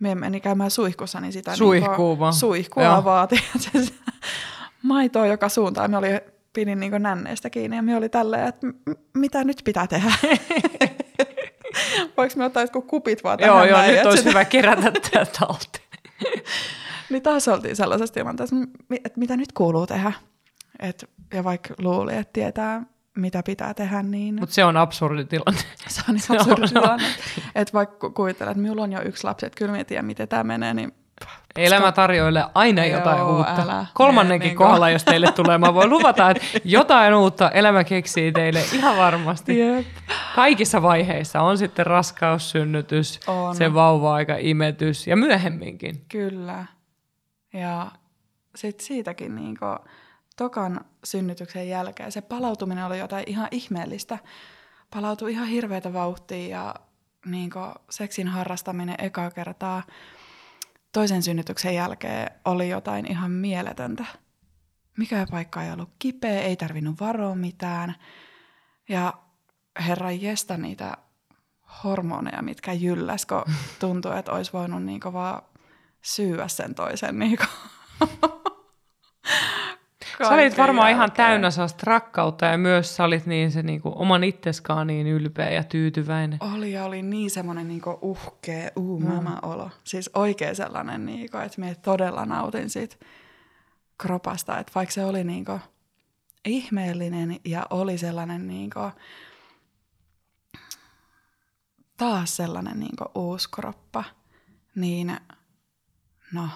[0.03, 2.33] me meni käymään suihkussa, niin sitä Suihkuu niinku, vaan.
[2.33, 3.93] suihkua tiedätkö,
[4.83, 5.91] maitoa joka suuntaan.
[5.91, 6.09] Me oli,
[6.53, 8.73] pidin niinku nänneistä kiinni ja me oli tälleen, että m-
[9.15, 10.13] mitä nyt pitää tehdä?
[12.17, 14.93] Voinko me ottaa jotkut kupit vaan tähän Joo, joo, näin, nyt olisi sitä- hyvä kerätä
[15.13, 15.89] tämä talteen.
[17.11, 18.57] niin taas oltiin sellaisessa tilanteessa,
[19.05, 20.13] että mitä nyt kuuluu tehdä.
[20.79, 22.83] Et, ja vaikka luuli, että tietää,
[23.17, 25.61] mitä pitää tehdä, niin Mutta se on absurdi tilanne.
[25.89, 26.69] se on se ihan absurdi on.
[26.83, 27.05] tilanne.
[27.55, 30.29] Että vaikka ku- kuvittelee, että minulla on jo yksi lapsi, että kyllä minä tiedän, miten
[30.29, 30.93] tämä menee, niin
[31.57, 33.63] Elämä tarjoilee aina Joo, jotain uutta.
[33.63, 33.87] älä.
[33.95, 38.61] Kolmannenkin Niin kohdalla, jos teille tulee, mä voin luvata, että jotain uutta elämä keksii teille
[38.73, 39.59] ihan varmasti.
[39.59, 39.87] Jep.
[40.35, 43.57] Kaikissa vaiheissa on sitten raskaus, synnytys, On.
[43.57, 46.05] se vauva-aika, imetys ja myöhemminkin.
[46.09, 46.65] Kyllä.
[47.53, 47.87] Ja
[48.55, 49.57] sitten siitäkin niin
[50.43, 54.19] tokan synnytyksen jälkeen se palautuminen oli jotain ihan ihmeellistä.
[54.95, 56.75] Palautui ihan hirveätä vauhtia ja
[57.27, 57.51] niin
[57.91, 59.83] seksin harrastaminen ekaa kertaa
[60.93, 64.05] toisen synnytyksen jälkeen oli jotain ihan mieletöntä.
[64.99, 67.95] Mikä paikka ei ollut kipeä, ei tarvinnut varoa mitään.
[68.89, 69.15] Ja
[69.87, 70.97] herran jestä niitä
[71.85, 73.45] hormoneja, mitkä jylläs, kun
[73.81, 75.43] tuntui, että olisi voinut niinku vaan
[76.03, 77.19] syyä sen toisen.
[77.19, 77.45] Niinku.
[80.19, 84.25] Sä olit varmaan ihan täynnä sellaista rakkautta ja myös sä olit niin se niinku oman
[84.25, 86.39] itseskaan niin ylpeä ja tyytyväinen.
[86.55, 89.71] Oli ja oli niin semmoinen niinku uhkea, uu mama olo.
[89.85, 92.97] Siis oikein sellainen, niinku, että me todella nautin siitä
[94.03, 94.59] kropasta.
[94.59, 95.61] Että vaikka se oli niinku
[96.45, 98.81] ihmeellinen ja oli sellainen niinku,
[101.97, 104.05] taas sellainen niinku uusi kroppa,
[104.75, 105.17] niin
[106.33, 106.49] no,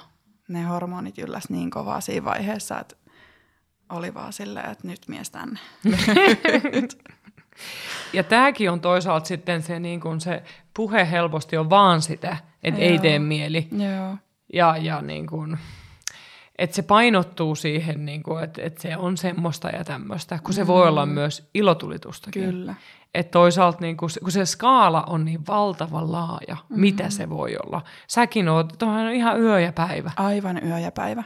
[0.49, 2.97] ne hormonit ylläs niin kovaa siinä vaiheessa, että
[3.91, 5.61] oli vaan silleen, että nyt mies tänne.
[8.13, 10.43] Ja tämäkin on toisaalta sitten se, niin kun se
[10.75, 13.69] puhe helposti on vaan sitä, että ei tee mieli.
[13.73, 14.17] Joo.
[14.53, 15.59] Ja, ja niin kun,
[16.59, 20.63] että se painottuu siihen, niin kuin, että, että se on semmoista ja tämmöistä, kun se
[20.63, 20.67] mm.
[20.67, 22.45] voi olla myös ilotulitustakin.
[22.45, 22.75] Kyllä.
[23.15, 26.81] Että toisaalta, niin kun, kun se skaala on niin valtavan laaja, mm.
[26.81, 27.83] mitä se voi olla.
[28.07, 30.11] Säkin oot, tuohan on ihan yö ja päivä.
[30.17, 31.25] Aivan yö ja päivä.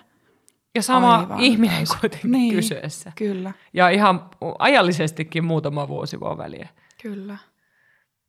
[0.74, 1.98] Ja sama Aivan ihminen täysin.
[2.00, 3.12] kuitenkin niin, kyseessä.
[3.16, 3.52] Kyllä.
[3.72, 6.68] Ja ihan ajallisestikin muutama vuosi vaan väliä.
[7.02, 7.36] Kyllä.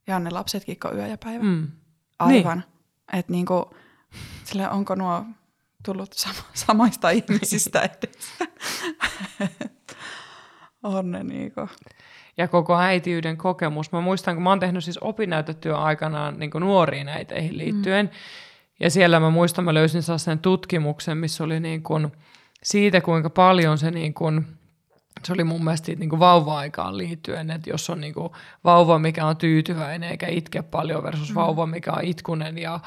[0.07, 1.43] Ja ne lapsetkin on yö ja päivä.
[1.43, 1.67] Mm.
[2.19, 2.57] Aivan.
[2.57, 3.19] Niin.
[3.19, 3.73] Että niinku,
[4.43, 5.25] sille onko nuo
[5.85, 8.45] tullut sama, samaista ihmisistä edessä.
[10.83, 11.69] on ne niinku.
[12.37, 13.91] Ja koko äitiyden kokemus.
[13.91, 18.05] Mä muistan, kun mä oon tehnyt siis opinnäytetyön aikanaan niin nuoriin äiteihin liittyen.
[18.05, 18.11] Mm.
[18.79, 22.11] Ja siellä mä muistan, mä löysin sellaisen tutkimuksen, missä oli niin kuin
[22.63, 24.45] siitä, kuinka paljon se niin kuin,
[25.23, 28.29] se oli mun mielestä niin kuin vauva-aikaan liittyen, että jos on niin kuin
[28.63, 31.35] vauva, mikä on tyytyväinen eikä itke paljon versus mm.
[31.35, 32.79] vauva, mikä on itkunen ja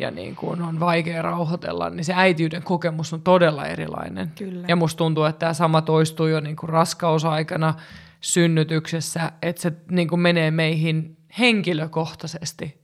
[0.00, 4.32] ja niin kuin on vaikea rauhoitella, niin se äitiyden kokemus on todella erilainen.
[4.38, 4.64] Kyllä.
[4.68, 7.74] Ja musta tuntuu, että tämä sama toistuu jo niin kuin raskausaikana
[8.20, 12.80] synnytyksessä, että se niin kuin menee meihin henkilökohtaisesti,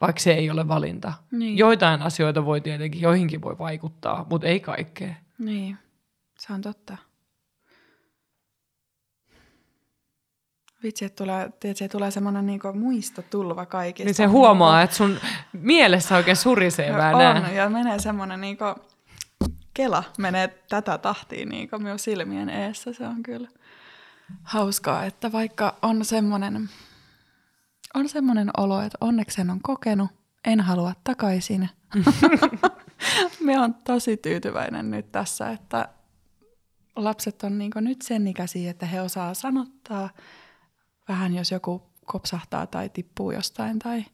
[0.00, 1.12] vaikka se ei ole valinta.
[1.30, 1.58] Niin.
[1.58, 5.14] Joitain asioita voi tietenkin, joihinkin voi vaikuttaa, mutta ei kaikkea.
[5.38, 5.78] Niin,
[6.38, 6.96] se on totta.
[10.82, 14.04] Vitsi, että tulee, tiedätkö, tulee semmoinen niinku muistotulva kaikista.
[14.04, 15.20] Niin se huomaa, että sun
[15.52, 18.64] mielessä oikein surisee no, On, ja menee semmoinen niinku,
[19.74, 22.92] kela menee tätä tahtia niinku myös silmien eessä.
[22.92, 23.48] Se on kyllä
[24.42, 26.70] hauskaa, että vaikka on semmoinen,
[27.94, 30.10] on semmoinen olo, että onneksi sen on kokenut,
[30.44, 31.68] en halua takaisin.
[33.40, 35.88] Me on tosi tyytyväinen nyt tässä, että
[36.96, 40.10] lapset on niin nyt sen ikäisiä, että he osaa sanottaa–
[41.08, 44.04] vähän, jos joku kopsahtaa tai tippuu jostain tai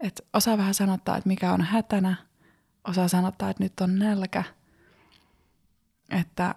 [0.00, 2.16] et osaa vähän sanottaa, että mikä on hätänä,
[2.88, 4.44] osaa sanottaa, että nyt on nälkä.
[6.10, 6.54] Että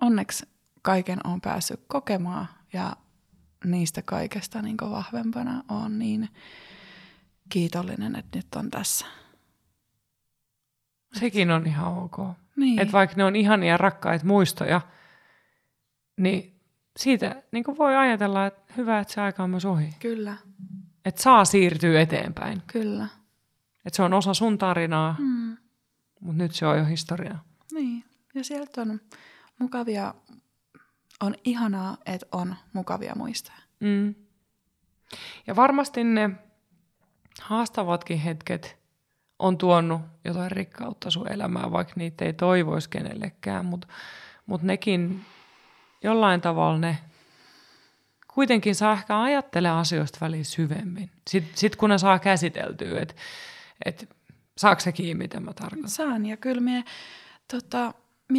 [0.00, 0.46] onneksi
[0.82, 2.96] kaiken on päässyt kokemaan ja
[3.64, 6.28] niistä kaikesta niin vahvempana on niin
[7.48, 9.06] kiitollinen, että nyt on tässä.
[11.12, 12.16] Sekin on ihan ok.
[12.56, 12.78] Niin.
[12.78, 14.80] Että vaikka ne on ihania rakkaita muistoja,
[16.16, 16.60] niin
[16.96, 19.94] siitä niin kuin voi ajatella, että hyvä, että se aika on myös ohi.
[20.00, 20.36] Kyllä.
[21.04, 22.62] Että saa siirtyä eteenpäin.
[22.66, 23.06] Kyllä.
[23.86, 25.56] Että se on osa sun tarinaa, mm.
[26.20, 27.44] mutta nyt se on jo historiaa.
[27.72, 28.04] Niin,
[28.34, 29.00] ja sieltä on
[29.58, 30.14] mukavia,
[31.20, 33.58] on ihanaa, että on mukavia muistoja.
[33.80, 34.14] Mm.
[35.46, 36.30] Ja varmasti ne
[37.42, 38.79] haastavatkin hetket
[39.40, 43.88] on tuonut jotain rikkautta sun elämään, vaikka niitä ei toivoisi kenellekään, mutta
[44.46, 45.24] mut nekin
[46.02, 46.98] jollain tavalla ne
[48.34, 51.10] kuitenkin saa ehkä ajattele asioista väliin syvemmin.
[51.30, 53.14] Sitten sit kun ne saa käsiteltyä, että
[53.84, 54.16] et,
[54.58, 55.90] saako se kiinni, mitä mä tarkoitan?
[55.90, 56.84] Saan, ja kyllä minä
[57.52, 57.94] tota,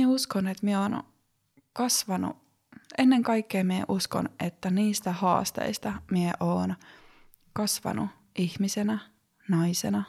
[0.07, 1.03] uskon, että minä olen
[1.73, 2.37] kasvanut,
[2.97, 6.75] ennen kaikkea minä uskon, että niistä haasteista minä olen
[7.53, 8.99] kasvanut ihmisenä,
[9.47, 10.03] naisena,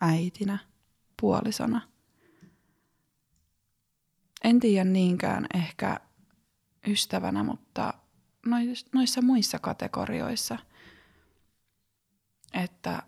[0.00, 0.58] äitinä,
[1.20, 1.80] puolisona.
[4.44, 6.00] En tiedä niinkään ehkä
[6.86, 7.94] ystävänä, mutta
[8.92, 10.58] noissa muissa kategorioissa,
[12.54, 13.02] että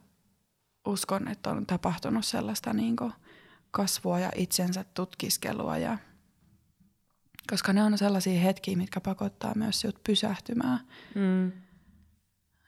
[0.86, 2.96] uskon, että on tapahtunut sellaista niin
[3.70, 5.98] kasvua ja itsensä tutkiskelua ja
[7.50, 10.80] koska ne on sellaisia hetkiä, mitkä pakottaa myös sinut pysähtymään.
[11.14, 11.52] Mm.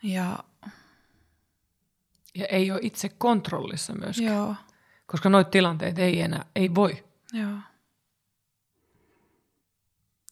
[0.03, 0.39] Ja,
[2.35, 4.35] ja ei ole itse kontrollissa myöskään.
[4.35, 4.55] Joo.
[5.07, 7.05] Koska noita tilanteita ei enää, ei voi.
[7.33, 7.59] Joo.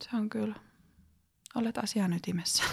[0.01, 0.55] Se on kyllä.
[1.55, 2.64] Olet asian ytimessä.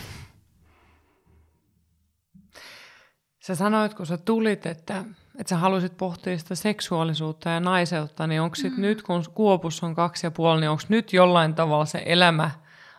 [3.39, 5.05] Sä sanoit, kun sä tulit, että,
[5.37, 8.81] että sä halusit pohtia sitä seksuaalisuutta ja naiseutta, niin onko mm.
[8.81, 12.51] nyt, kun kuopus on kaksi ja puoli, niin onko nyt jollain tavalla se elämä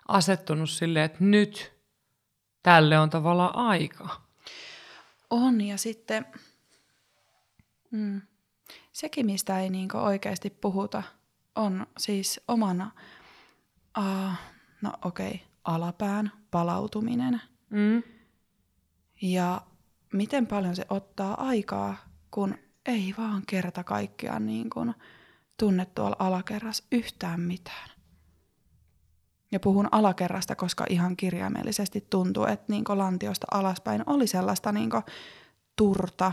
[0.08, 1.72] asettunut silleen, että nyt
[2.62, 4.27] tälle on tavallaan aika?
[5.30, 6.26] On, ja sitten
[7.90, 8.20] mm,
[8.92, 11.02] sekin, mistä ei niinku oikeasti puhuta,
[11.54, 12.90] on siis omana
[13.98, 14.32] Uh,
[14.82, 17.40] no okei, okay, alapään palautuminen.
[17.70, 18.02] Mm.
[19.22, 19.60] Ja
[20.12, 21.96] miten paljon se ottaa aikaa,
[22.30, 22.54] kun
[22.86, 24.94] ei vaan kerta kaikkiaan niin kuin
[25.58, 27.90] tunne tuolla alakerras yhtään mitään.
[29.52, 34.90] Ja puhun alakerrasta, koska ihan kirjaimellisesti tuntuu, että niin lantiosta alaspäin oli sellaista niin
[35.76, 36.32] turta,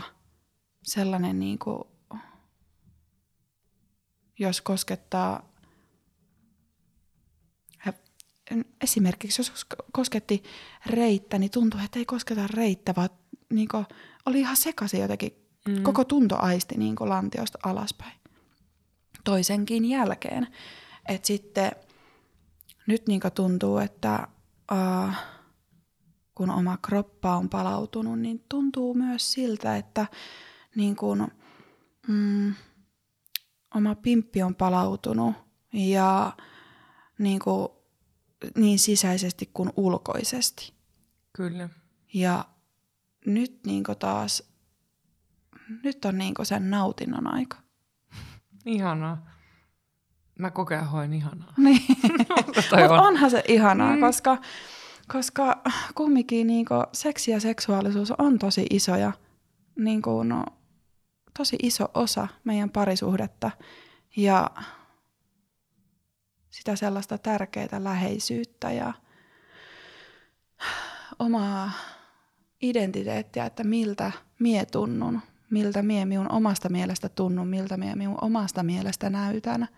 [0.82, 1.80] sellainen, niin kuin,
[4.38, 5.56] jos koskettaa
[8.82, 10.42] esimerkiksi jos kosketti
[10.86, 13.08] reittä, niin tuntui, että ei kosketa reittä, vaan
[13.52, 13.86] niin kuin,
[14.26, 15.32] oli ihan sekaisin jotenkin
[15.68, 15.82] mm.
[15.82, 18.12] koko tuntoaisti niin kuin lantiosta alaspäin.
[19.24, 20.46] toisenkin jälkeen.
[21.08, 21.72] Et sitten
[22.86, 24.28] nyt niin tuntuu, että
[24.72, 25.14] uh,
[26.34, 30.06] kun oma kroppa on palautunut, niin tuntuu myös siltä, että
[30.74, 31.28] niin kun,
[32.08, 32.54] mm,
[33.74, 35.34] oma pimppi on palautunut
[35.72, 36.32] ja
[37.18, 37.68] niin, kuin,
[38.56, 40.72] niin sisäisesti kuin ulkoisesti.
[41.32, 41.68] Kyllä.
[42.14, 42.44] Ja
[43.26, 44.42] nyt niin taas,
[45.82, 47.56] nyt on niin sen nautinnon aika.
[48.66, 49.35] Ihanaa.
[50.38, 51.54] Mä kokeen hoin ihanaa.
[51.64, 51.82] Niin.
[52.56, 53.00] Mutta on.
[53.00, 54.00] onhan se ihanaa, mm.
[54.00, 54.38] koska,
[55.12, 55.62] koska
[55.94, 59.12] kumminkin niin seksi ja seksuaalisuus on tosi isoja,
[59.78, 60.44] niin kuin, no,
[61.38, 63.50] tosi iso osa meidän parisuhdetta.
[64.16, 64.50] Ja
[66.50, 68.92] sitä sellaista tärkeää läheisyyttä ja
[71.18, 71.70] omaa
[72.62, 75.20] identiteettiä, että miltä mie tunnun,
[75.50, 79.68] miltä mie minun omasta mielestä tunnun, miltä mie minun omasta mielestä näytän.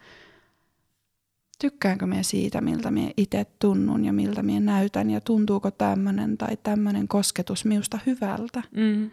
[1.61, 6.56] Tykkäänkö mie siitä, miltä mie itse tunnun ja miltä mie näytän ja tuntuuko tämmöinen tai
[6.62, 8.62] tämmöinen kosketus minusta hyvältä.
[8.76, 9.11] Mm.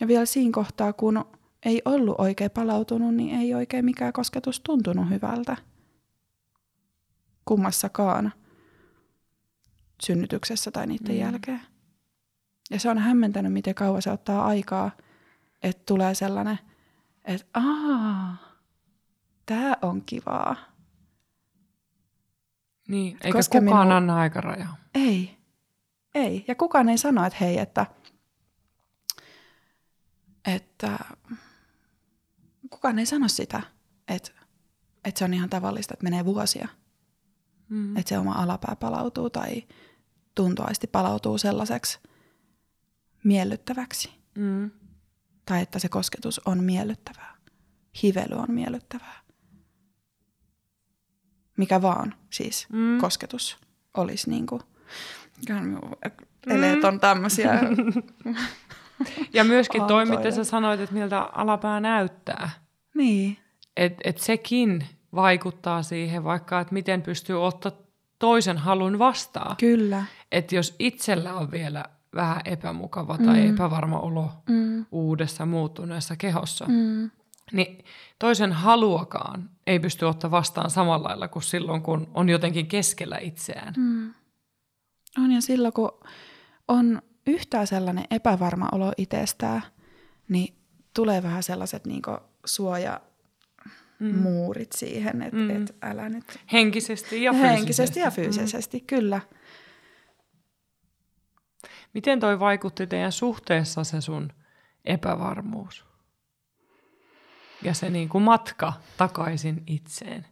[0.00, 1.24] Ja vielä siinä kohtaa, kun
[1.64, 5.56] ei ollut oikein palautunut, niin ei oikein mikään kosketus tuntunut hyvältä.
[7.44, 8.32] Kummassakaan
[10.02, 11.20] synnytyksessä tai niiden mm.
[11.20, 11.60] jälkeen.
[12.70, 14.90] Ja se on hämmentänyt, miten kauan se ottaa aikaa,
[15.62, 16.58] että tulee sellainen,
[17.24, 18.47] että aah,
[19.48, 20.56] tämä on kivaa.
[22.88, 23.96] Niin, eikä Koska kukaan minu...
[23.96, 24.76] anna aikarajaa.
[24.94, 25.38] Ei,
[26.14, 26.44] ei.
[26.48, 27.86] Ja kukaan ei sano, että hei, että,
[30.54, 30.98] että
[32.70, 33.62] kukaan ei sano sitä,
[34.08, 34.30] että,
[35.04, 36.68] että se on ihan tavallista, että menee vuosia.
[37.68, 37.96] Mm.
[37.96, 39.64] Että se oma alapää palautuu tai
[40.34, 41.98] tuntoaisti palautuu sellaiseksi
[43.24, 44.14] miellyttäväksi.
[44.34, 44.70] Mm.
[45.46, 47.36] Tai että se kosketus on miellyttävää.
[48.02, 49.27] Hively on miellyttävää.
[51.58, 52.98] Mikä vaan siis mm.
[52.98, 53.58] kosketus
[53.96, 54.62] olisi niin kuin,
[56.46, 57.60] eleet on tämmöisiä.
[59.34, 62.50] ja myöskin toi, mitä sä sanoit, että miltä alapää näyttää.
[62.94, 63.38] Niin.
[63.76, 67.72] Että et sekin vaikuttaa siihen, vaikka että miten pystyy ottaa
[68.18, 69.56] toisen halun vastaan.
[69.56, 70.04] Kyllä.
[70.32, 71.84] Että jos itsellä on vielä
[72.14, 73.54] vähän epämukava tai mm.
[73.54, 74.86] epävarma olo mm.
[74.92, 77.10] uudessa muuttuneessa kehossa, mm.
[77.52, 77.84] Niin
[78.18, 83.74] toisen haluakaan ei pysty ottaa vastaan samalla lailla kuin silloin, kun on jotenkin keskellä itseään.
[83.76, 84.14] Mm.
[85.24, 86.00] On ja silloin, kun
[86.68, 89.62] on yhtään sellainen epävarma olo itsestään,
[90.28, 90.54] niin
[90.94, 92.02] tulee vähän sellaiset niin
[92.44, 93.00] suoja
[93.98, 94.18] mm.
[94.18, 95.50] muurit siihen, että mm.
[95.50, 96.24] et älä nyt...
[96.52, 97.56] Henkisesti ja fyysisesti.
[97.56, 98.86] Henkisesti ja fyysisesti, mm.
[98.86, 99.20] kyllä.
[101.94, 104.32] Miten toi vaikutti teidän suhteessa se sun
[104.84, 105.87] epävarmuus?
[107.62, 110.26] Ja se niin kuin matka takaisin itseen?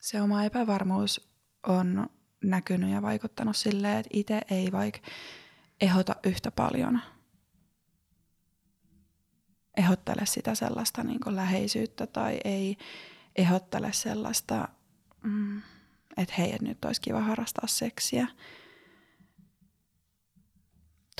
[0.00, 1.30] Se oma epävarmuus
[1.66, 2.10] on
[2.44, 5.00] näkynyt ja vaikuttanut silleen, että itse ei vaikka
[5.80, 7.00] ehota yhtä paljon–
[9.76, 12.76] ehdottele sitä sellaista niin läheisyyttä tai ei
[13.36, 14.68] ehdottele sellaista,
[15.22, 15.62] mm,
[16.16, 18.26] että hei, et nyt olisi kiva harrastaa seksiä.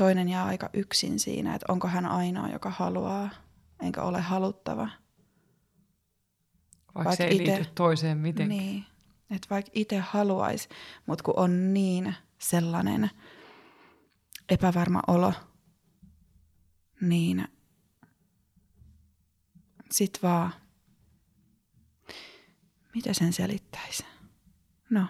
[0.00, 3.30] Toinen jää aika yksin siinä, että onko hän ainoa, joka haluaa,
[3.82, 4.82] enkä ole haluttava.
[4.82, 4.98] Vaikka,
[6.94, 8.58] vaikka se ei ite, liity toiseen mitenkään.
[8.58, 8.84] Niin,
[9.30, 10.68] että vaikka itse haluaisi,
[11.06, 13.10] mutta kun on niin sellainen
[14.48, 15.32] epävarma olo,
[17.00, 17.48] niin
[19.90, 20.52] sit vaan,
[22.94, 24.04] mitä sen selittäisi?
[24.90, 25.06] No,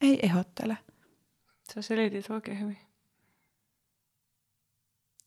[0.00, 0.78] ei ehottele.
[1.74, 2.83] Sä selitit oikein hyvin.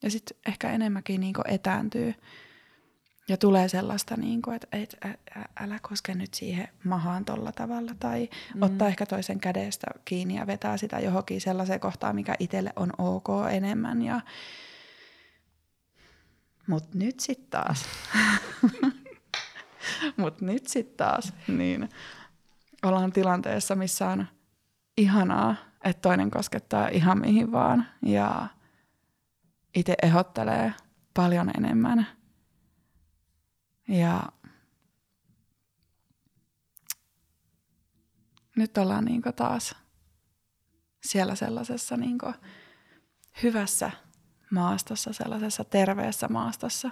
[0.04, 2.14] Ja sitten ehkä enemmänkin niinku etääntyy
[3.28, 5.16] ja tulee sellaista, niinku, että et, ä,
[5.60, 7.92] älä koske nyt siihen mahaan tolla tavalla.
[8.00, 8.62] Tai mm.
[8.62, 13.28] ottaa ehkä toisen kädestä kiinni ja vetää sitä johonkin sellaiseen kohtaan, mikä itselle on ok
[13.52, 14.02] enemmän.
[14.02, 14.22] Ja...
[16.68, 17.86] Mutta nyt sitten taas.
[20.18, 21.90] Mutta nyt sitten taas niin
[22.84, 24.28] ollaan tilanteessa, missä on
[24.98, 27.88] ihanaa, että toinen koskettaa ihan mihin vaan.
[28.02, 28.48] Ja
[29.78, 30.74] itse ehdottelee
[31.14, 32.08] paljon enemmän.
[33.88, 34.24] Ja
[38.56, 39.76] nyt ollaan niinku taas
[41.04, 42.34] siellä sellaisessa niinku
[43.44, 43.92] hyvässä
[44.52, 46.90] maastossa, sellaisessa terveessä maastossa,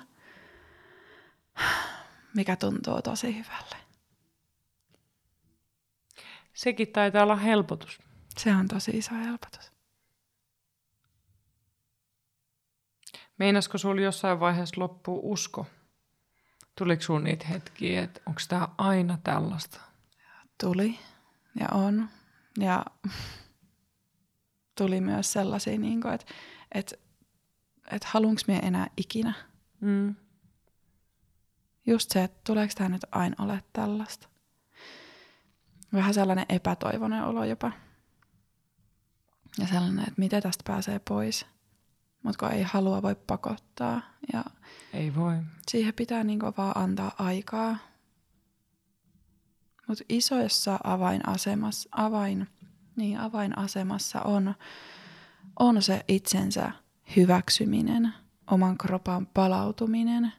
[2.36, 3.76] mikä tuntuu tosi hyvälle.
[6.54, 8.00] Sekin taitaa olla helpotus.
[8.38, 9.75] Se on tosi iso helpotus.
[13.38, 15.66] Meinasko sulla jossain vaiheessa loppuu usko?
[16.78, 19.82] Tuliko sinulla niitä hetkiä, että onko tämä aina tällaista?
[20.64, 21.00] Tuli
[21.60, 22.10] ja on.
[22.60, 22.86] Ja
[24.78, 26.34] tuli myös sellaisia, niin kuin, että,
[26.72, 26.96] että,
[27.92, 29.34] että haluanko minä enää ikinä.
[29.82, 30.16] Mm.
[31.88, 34.28] Just se, että tuleeko tämä nyt aina ole tällaista.
[35.94, 37.72] Vähän sellainen epätoivoinen olo jopa.
[39.58, 41.46] Ja sellainen, että miten tästä pääsee pois.
[42.26, 44.02] Mutta kun ei halua voi pakottaa.
[44.34, 44.44] Ja
[44.94, 45.36] Ei voi.
[45.72, 47.78] siihen pitää niinku vaan antaa aikaa.
[49.88, 52.48] Mutta isoissa avainasemassa, avain,
[52.96, 54.56] niin avainasemassa on,
[55.60, 56.72] on se itsensä
[57.16, 58.14] hyväksyminen,
[58.52, 60.34] oman kropan palautuminen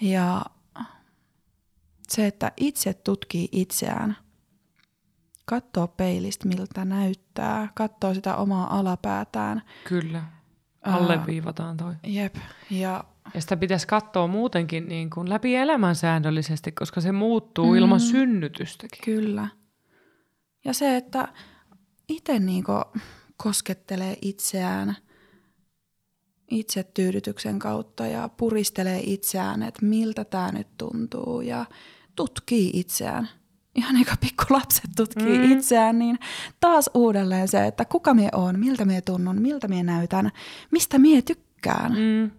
[0.00, 0.44] ja
[2.08, 4.16] se, että itse tutkii itseään,
[5.44, 9.62] katsoo peilistä, miltä näyttää, katsoo sitä omaa alapäätään.
[9.88, 10.41] Kyllä.
[10.82, 11.94] Alleviivataan toi.
[12.06, 12.34] Jep,
[12.70, 13.04] ja
[13.34, 17.76] Ja sitä pitäisi katsoa muutenkin niin kuin läpi elämän säännöllisesti, koska se muuttuu mm.
[17.76, 19.04] ilman synnytystäkin.
[19.04, 19.48] Kyllä.
[20.64, 21.28] Ja se, että
[22.08, 22.72] itse niinku
[23.36, 24.96] koskettelee itseään
[26.50, 31.64] itsetyydytyksen kautta ja puristelee itseään, että miltä tämä nyt tuntuu ja
[32.16, 33.28] tutkii itseään.
[33.74, 35.52] Ihan niin kuin pikkulapset tutkii Mm.
[35.52, 36.18] itseään, niin
[36.60, 40.30] taas uudelleen se, että kuka mie oon, miltä mie tunnun, miltä mie näytän,
[40.70, 41.92] mistä mie tykkään.
[41.92, 42.30] Mm.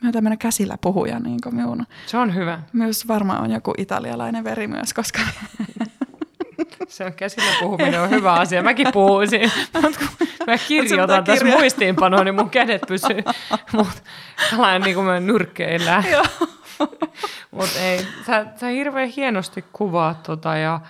[0.00, 1.86] Mä oon tämmönen käsillä puhuja, niin kuin minun.
[2.06, 2.62] Se on hyvä.
[2.72, 5.20] Myös varmaan on joku italialainen veri myös, koska
[6.88, 8.62] Se on käsillä puhuminen on hyvä asia.
[8.62, 9.50] Mäkin puhuisin,
[10.46, 11.58] mä kirjoitan tässä kirja.
[11.58, 13.22] muistiinpanoa, niin mun kädet pysyy.
[13.72, 14.02] Mutta
[14.50, 16.04] tällainen niin kuin mä nyrkkeillään.
[16.12, 16.24] Joo.
[17.50, 20.80] Mutta ei, sä, sä hirveän hienosti kuvaat tota ja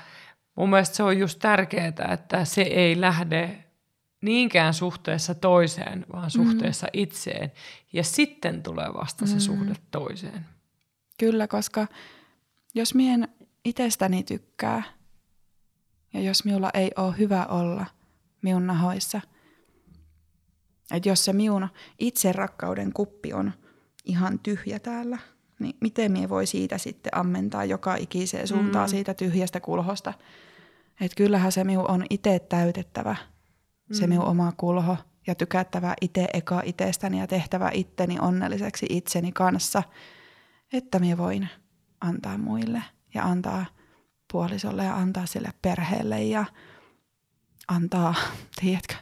[0.54, 3.64] mun mielestä se on just tärkeää, että se ei lähde
[4.22, 6.90] niinkään suhteessa toiseen, vaan suhteessa mm.
[6.92, 7.52] itseen.
[7.92, 9.40] Ja sitten tulee vasta se Mm.
[9.40, 10.46] suhde toiseen.
[11.18, 11.86] Kyllä, koska
[12.74, 13.28] jos mien
[13.64, 14.82] itsestäni tykkää
[16.12, 17.86] ja jos minulla ei ole hyvä olla
[18.42, 19.20] minun nahoissa,
[20.90, 21.68] että jos se minun
[21.98, 23.52] itserakkauden kuppi on
[24.04, 25.18] ihan tyhjä täällä,
[25.64, 28.88] niin miten minä voi siitä sitten ammentaa joka ikiseen suuntaan Mm.
[28.88, 28.90] mm.
[28.90, 30.14] siitä tyhjästä kulhosta.
[31.00, 33.16] Että kyllähän se minun on itse täytettävä,
[33.88, 33.94] mm.
[33.94, 34.96] se minun oma kulho,
[35.26, 39.82] ja tykättävä itse eka itsestäni ja tehtävä itteni onnelliseksi itseni kanssa,
[40.72, 41.48] että minä voin
[42.00, 42.82] antaa muille
[43.14, 43.66] ja antaa
[44.32, 46.44] puolisolle ja antaa sille perheelle ja
[47.68, 48.14] antaa,
[48.60, 48.94] tiedätkö,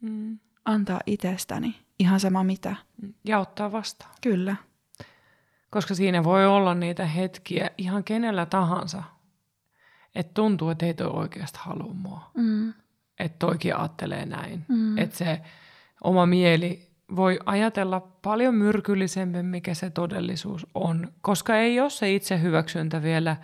[0.00, 0.38] Mm.
[0.64, 2.76] antaa itsestäni ihan sama mitä.
[3.24, 4.14] Ja ottaa vastaan.
[4.20, 4.56] Kyllä.
[5.72, 9.02] Koska siinä voi olla niitä hetkiä ihan kenellä tahansa,
[10.14, 12.30] että tuntuu, että ei toi oikeasti halua mua.
[12.34, 12.74] Mm.
[13.18, 14.64] Että toikin ajattelee näin.
[14.68, 14.98] Mm.
[14.98, 15.40] Että se
[16.04, 22.40] oma mieli voi ajatella paljon myrkyllisemmin, mikä se todellisuus on, koska ei ole se itse
[22.42, 23.36] hyväksyntä vielä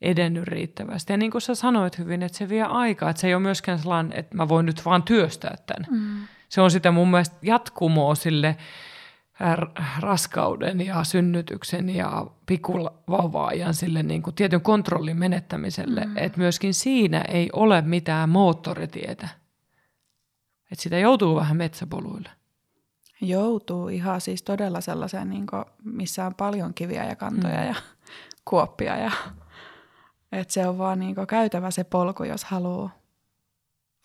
[0.00, 1.12] edennyt riittävästi.
[1.12, 3.78] Ja niin kuin sä sanoit hyvin, että se vie aikaa, että se ei ole myöskään
[3.78, 5.86] sellainen, että mä voin nyt vaan työstää tämän.
[5.90, 6.26] Mm.
[6.48, 8.56] Se on sitä mun mielestä jatkumoa sille
[10.00, 16.16] raskauden ja synnytyksen ja pikkuvauvaajan sille niin kuin tietyn kontrollin menettämiselle, mm.
[16.16, 19.28] että myöskin siinä ei ole mitään moottoritietä.
[20.72, 22.30] Että sitä joutuu vähän metsäpoluille.
[23.20, 27.66] Joutuu ihan siis todella sellaiseen, niin kuin, missä on paljon kiviä ja kantoja mm.
[27.66, 27.74] ja
[28.44, 28.96] kuoppia.
[28.96, 29.12] Ja,
[30.32, 32.90] että se on vaan niin kuin, käytävä se polku, jos haluaa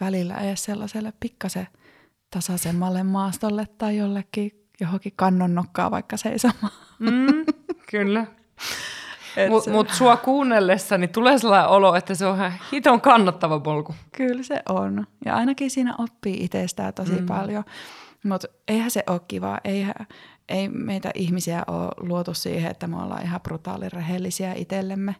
[0.01, 1.67] välillä edes sellaiselle pikkasen
[2.29, 6.73] tasaisemmalle maastolle tai jollekin johonkin kannon nokkaa vaikka seisomaan.
[6.99, 7.45] Mm,
[7.91, 8.25] kyllä.
[9.37, 13.01] Et Mutta se- mut sua kuunnellessa niin tulee sellainen olo, että se on ihan hiton
[13.01, 13.95] kannattava polku.
[14.17, 15.07] Kyllä se on.
[15.25, 17.25] Ja ainakin siinä oppii itsestään tosi Mm.
[17.25, 17.63] paljon.
[18.23, 19.59] Mutta eihän se ole kivaa.
[19.63, 19.95] Eihän,
[20.49, 25.15] ei meitä ihmisiä ole luotu siihen, että me ollaan ihan brutaalin rehellisiä itsellemme.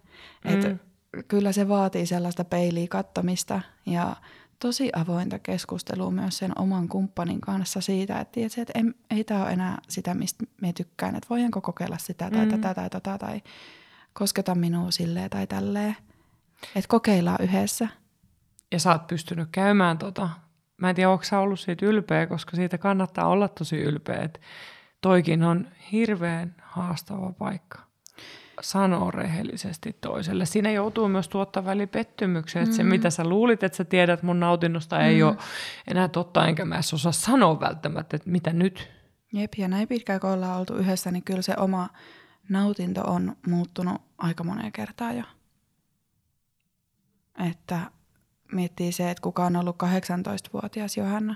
[0.46, 0.80] Et Mm.
[1.28, 4.16] Kyllä se vaatii sellaista peiliä kattomista ja
[4.62, 9.44] tosi avointa keskustelua myös sen oman kumppanin kanssa siitä, että, tiedätkö, että en, ei tämä
[9.44, 12.52] ole enää sitä, mistä me tykkään, että voidaanko kokeilla sitä tai Mm.
[12.52, 13.42] tätä tai tota tai
[14.14, 15.96] kosketa minua silleen tai tälleen.
[16.76, 17.88] Että kokeillaan yhdessä.
[18.72, 20.30] Ja sä oot pystynyt käymään tota.
[20.78, 24.22] Mä en tiedä, onko sä ollut siitä ylpeä, koska siitä kannattaa olla tosi ylpeä.
[24.22, 24.42] Et
[25.02, 27.80] toikin on hirveän haastava paikka
[28.62, 30.46] sanoa rehellisesti toiselle.
[30.46, 34.40] Siinä joutuu myös tuottaa väli pettymyksiä, että se mitä sä luulit, että sä tiedät mun
[34.40, 35.38] nautinnosta ei ole
[35.88, 38.92] enää totta, enkä mä edes osaa sanoa välttämättä, että mitä nyt.
[39.34, 41.90] Jep, ja näin pitkään kun ollaan oltu yhdessä, niin kyllä se oma
[42.50, 45.24] nautinto on muuttunut aika moneen kertaan jo.
[47.50, 47.80] Että
[48.52, 51.36] miettii se, että kuka on ollut 18-vuotias Johanna,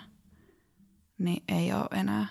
[1.17, 2.27] niin ei ole enää.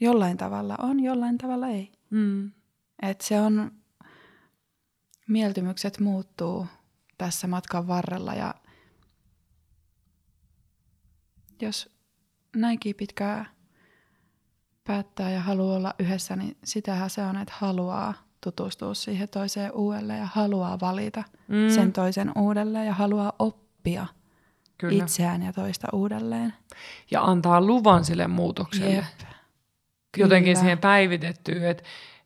[0.00, 1.92] Jollain tavalla on, jollain tavalla ei.
[2.10, 2.50] Mm.
[3.02, 3.72] Et se on,
[5.28, 6.66] mieltymykset muuttuu
[7.18, 8.54] tässä matkan varrella ja
[11.62, 11.90] jos
[12.56, 13.44] näinkin pitkää
[14.84, 20.18] päättää ja haluaa olla yhdessä, niin sitähän se on, että haluaa tutustua siihen toiseen uudelleen
[20.18, 21.74] ja haluaa valita mm.
[21.74, 24.06] sen toisen uudelleen ja haluaa oppia
[24.78, 25.04] Kyllä.
[25.04, 26.54] itseään ja toista uudelleen.
[27.10, 28.94] Ja antaa luvan sille muutokselle.
[28.94, 29.04] Jep.
[30.16, 30.60] Jotenkin Kyllä.
[30.60, 31.84] siihen päivitettyy, että,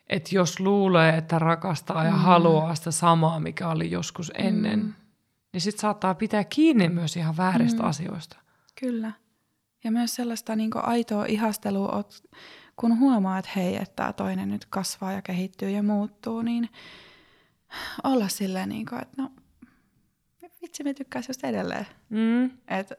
[0.09, 2.19] että jos luulee, että rakastaa ja mm.
[2.19, 4.93] haluaa sitä samaa, mikä oli joskus ennen, mm.
[5.53, 7.89] niin sitten saattaa pitää kiinni myös ihan vääristä mm.
[7.89, 8.37] asioista.
[8.81, 9.13] Kyllä.
[9.85, 12.05] Ja myös sellaista niin aitoa ihastelua,
[12.77, 16.69] kun huomaa, että hei, että tämä toinen nyt kasvaa ja kehittyy ja muuttuu, niin
[18.05, 19.31] olla silleen, niin kuin, että no
[20.63, 21.87] vitsi, me tykkäisi just edelleen.
[22.11, 22.45] Mm.
[22.69, 22.93] Et,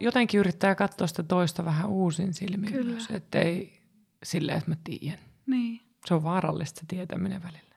[0.00, 2.90] Jotenkin yrittää katsoa sitä toista vähän uusin silmin Kyllä.
[2.90, 3.80] myös, ettei
[4.24, 5.18] silleen, että mä tiedän.
[5.46, 5.80] Niin.
[6.06, 7.74] Se on vaarallista se tietäminen välillä.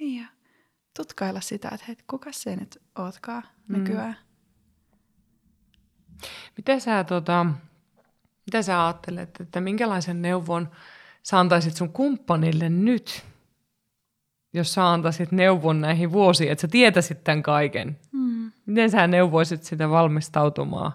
[0.00, 0.28] Niin ja
[0.96, 3.78] tutkailla sitä, että hei, kuka se nyt ootkaan mm.
[3.78, 4.16] nykyään.
[6.56, 7.46] Miten sä, tota,
[8.46, 10.70] mitä sä ajattelet, että minkälaisen neuvon
[11.22, 13.24] sä antaisit sun kumppanille nyt,
[14.52, 17.98] jos sä antaisit neuvon näihin vuosiin, että sä tietäisit tämän kaiken?
[18.12, 18.52] Mm.
[18.66, 20.92] Miten sä neuvoisit sitä valmistautumaan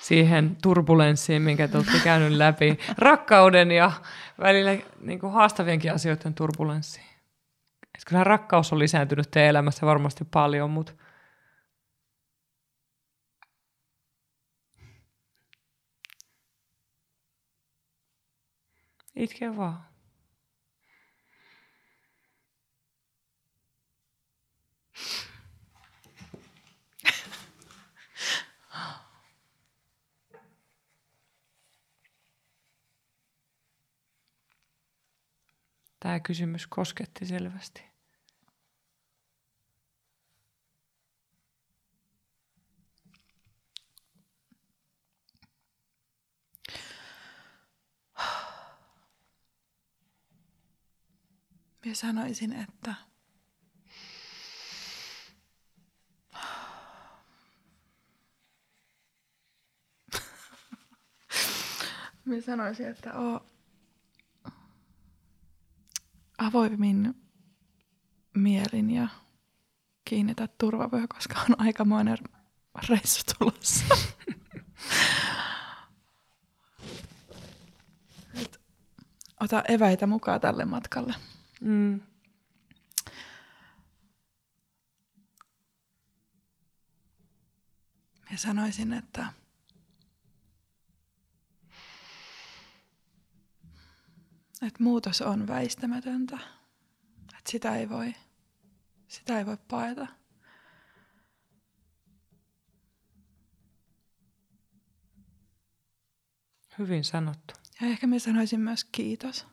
[0.00, 3.92] siihen turbulenssiin, minkä te olette käynyt läpi, rakkauden ja
[4.40, 4.70] välillä
[5.00, 7.06] niin kuin haastavienkin asioiden turbulenssiin?
[8.06, 10.92] Kyllähän rakkaus on lisääntynyt teidän elämässä varmasti paljon, mutta
[19.16, 19.86] Itke vaan.
[36.00, 37.82] Tämä kysymys kosketti selvästi.
[51.84, 52.94] Minä sanoisin, että
[62.24, 63.46] Minä sanoisin, että oo
[66.46, 67.14] avoimin
[68.34, 69.08] mielin ja
[70.04, 72.18] kiinnitä turvavyö, koska on aikamoinen
[72.88, 73.84] reissu tulossa.
[79.40, 81.14] ota eväitä mukaan tälle matkalle.
[81.60, 82.00] Mm.
[88.30, 89.26] Ja sanoisin, että
[94.62, 96.38] että muutos on väistämätöntä.
[97.38, 98.14] Että sitä ei voi,
[99.08, 100.06] sitä ei voi paeta.
[106.78, 107.54] Hyvin sanottu.
[107.80, 109.46] Ja ehkä me sanoisin myös kiitos.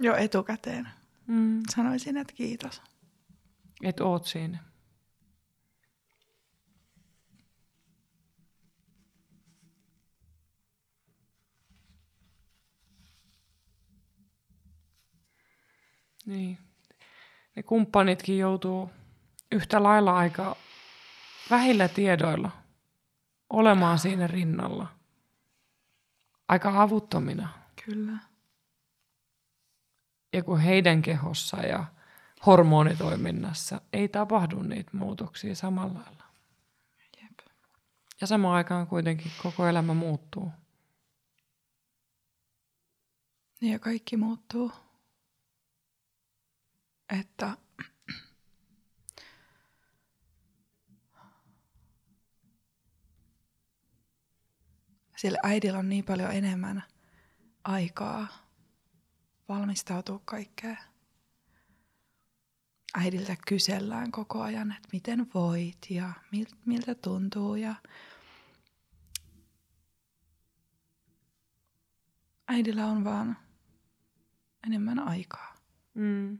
[0.00, 0.88] Jo etukäteen.
[1.28, 1.62] Mm.
[1.74, 2.82] Sanoisin, että kiitos.
[3.82, 4.58] Et oot siinä.
[16.26, 16.58] Niin.
[17.56, 18.90] Ne kumppanitkin joutuu
[19.52, 20.56] yhtä lailla aika
[21.50, 22.50] vähillä tiedoilla
[23.50, 24.86] olemaan siinä rinnalla.
[26.48, 27.48] Aika avuttomina.
[27.84, 28.27] Kyllä
[30.32, 31.84] ja kun heidän kehossa ja
[32.46, 36.24] hormonitoiminnassa ei tapahdu niitä muutoksia samalla lailla.
[37.22, 37.38] Jep.
[38.20, 40.50] Ja samaan aikaan kuitenkin koko elämä muuttuu.
[43.60, 44.72] Ja kaikki muuttuu.
[47.20, 47.56] Että
[55.16, 56.84] sillä äidillä on niin paljon enemmän
[57.64, 58.47] aikaa
[59.48, 60.78] valmistautua kaikkeen.
[62.94, 66.12] Äidiltä kysellään koko ajan, että miten voit ja
[66.64, 67.74] miltä tuntuu ja
[72.48, 73.36] äidillä on vaan
[74.66, 75.54] enemmän aikaa.
[75.94, 76.38] Mm.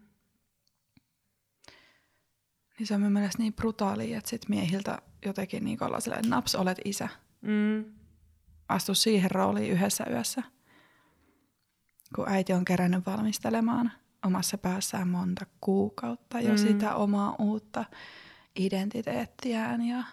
[2.79, 6.55] Niin se on mun mielestä niin brutaali, että sit miehiltä jotenkin niin olla silleen, naps,
[6.55, 7.09] olet isä.
[7.41, 7.85] Mm.
[8.69, 10.43] Astu siihen rooliin yhdessä yössä,
[12.15, 13.93] kun äiti on kerännyt valmistelemaan
[14.27, 16.59] omassa päässään monta kuukautta jo mm.
[16.59, 17.85] sitä omaa uutta
[18.57, 20.05] identiteettiään ja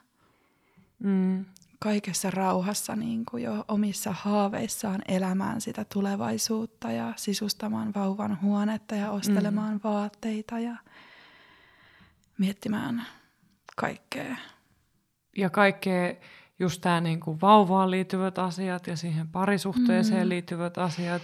[1.00, 1.46] Mm.
[1.80, 9.12] kaikessa rauhassa niin kuin jo omissa haaveissaan elämään sitä tulevaisuutta ja sisustamaan vauvan huonetta ja
[9.12, 9.80] ostelemaan mm.
[9.84, 10.76] vaatteita ja
[12.38, 13.06] miettimään
[13.76, 14.36] kaikkea.
[15.38, 16.14] Ja kaikkea
[16.60, 20.30] just tämä niinku vauvaan liittyvät asiat ja siihen parisuhteeseen mm.
[20.30, 21.22] liittyvät asiat.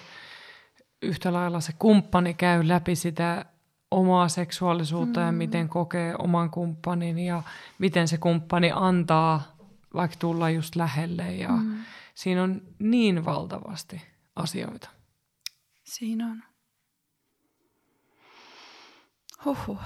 [1.02, 3.46] Yhtä lailla se kumppani käy läpi sitä
[3.92, 5.26] omaa seksuaalisuutta mm.
[5.26, 7.44] ja miten kokee oman kumppanin ja
[7.80, 9.56] miten se kumppani antaa
[9.94, 11.36] vaikka tulla just lähelle.
[11.36, 11.78] Ja mm.
[12.16, 14.02] Siinä on niin valtavasti
[14.36, 14.90] asioita.
[15.84, 16.44] Siinä on.
[19.46, 19.82] Huhhuh.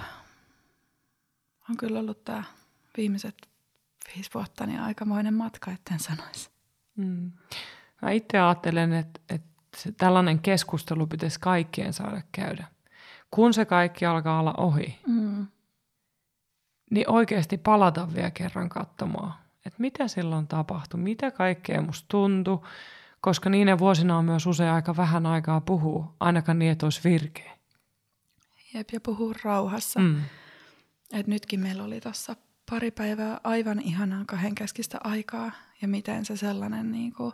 [1.70, 2.44] On kyllä ollut tämä
[2.98, 3.50] viimeiset
[4.16, 6.50] viisi vuotta niin aikamoinen matka, etten sanoisi.
[6.96, 7.32] Mm.
[8.02, 9.55] Mä itse ajattelen, että, että
[9.98, 12.66] tällainen keskustelu pitäisi kaikkien saada käydä.
[13.32, 15.48] Kun se kaikki alkaa olla ohi, Mm.
[16.92, 19.34] niin oikeasti palata vielä kerran katsomaan,
[19.66, 22.60] että mitä silloin tapahtui, mitä kaikkea musta tuntui,
[23.22, 27.52] koska niinä vuosina on myös usein aika vähän aikaa puhua, ainakaan niin, että olisi virkeä.
[28.74, 30.00] Jep, ja puhuu rauhassa.
[30.00, 30.22] Mm.
[31.14, 32.36] Et nytkin meillä oli tuossa
[32.70, 35.52] pari päivää aivan ihanaa kahdenkeskistä aikaa
[35.82, 37.34] ja miten se sellainen niinku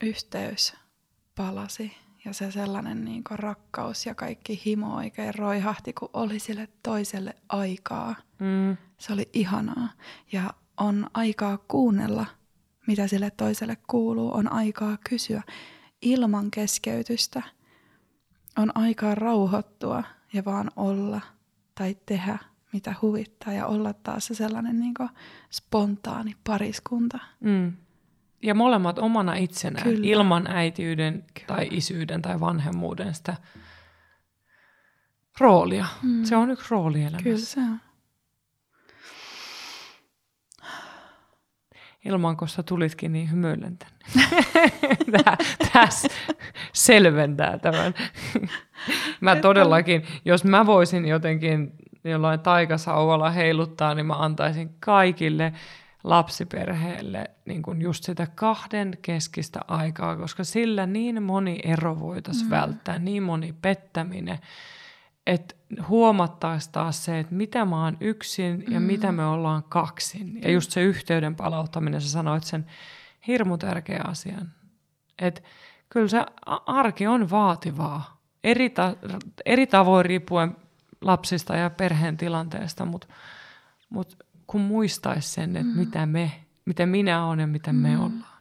[0.00, 0.74] yhteys
[1.34, 7.34] palasi ja se sellainen niinku rakkaus ja kaikki himo oikein roihahti, kun oli sille toiselle
[7.48, 8.14] aikaa.
[8.38, 8.76] Mm.
[8.98, 9.88] Se oli ihanaa
[10.32, 12.26] ja on aikaa kuunnella,
[12.86, 15.42] mitä sille toiselle kuuluu, on aikaa kysyä
[16.02, 17.42] ilman keskeytystä.
[18.58, 21.20] On aikaa rauhoittua ja vaan olla
[21.74, 22.38] tai tehdä,
[22.72, 24.94] mitä huvittaa ja olla taas se sellainen niin
[25.50, 27.18] spontaani pariskunta.
[27.40, 27.72] Mm.
[28.44, 30.00] Ja molemmat omana itsenään, Kyllä.
[30.02, 33.36] ilman äitiyden tai isyyden tai vanhemmuuden sitä
[35.40, 35.86] roolia.
[36.02, 36.24] Mm.
[36.24, 37.46] Se on yksi rooli Kyllä elämässä.
[37.54, 37.80] se on.
[42.04, 44.28] Ilman, kun sä tulitkin niin hymyillen tänne.
[45.24, 45.36] Tää-
[45.72, 46.08] Tässä
[46.72, 47.94] selventää tämän.
[49.20, 51.72] Mä todellakin, jos mä voisin jotenkin
[52.04, 55.52] jollain taikasauvalla heiluttaa, niin mä antaisin kaikille
[56.04, 62.50] lapsiperheelle niin kuin just sitä kahden keskistä aikaa, koska sillä niin moni ero voitaisiin mm.
[62.50, 64.38] välttää, niin moni pettäminen,
[65.26, 65.54] että
[65.88, 68.86] huomattaisiin taas se, että mitä mä oon yksin ja Mm.
[68.86, 70.42] mitä me ollaan kaksin.
[70.42, 72.66] Ja just se yhteyden palauttaminen, sä sanoit sen
[73.26, 74.48] hirmu tärkeä asian.
[75.18, 75.40] Että
[75.88, 76.26] kyllä se
[76.66, 78.20] arki on vaativaa.
[78.44, 78.96] Eri, ta-
[79.46, 80.56] eri tavoin riippuen
[81.00, 83.06] lapsista ja perheen tilanteesta, mutta
[83.90, 85.78] mut kun muistaisi sen, että mm.
[85.78, 86.32] mitä me,
[86.64, 87.78] mitä minä olen ja mitä mm.
[87.78, 88.34] me ollaan.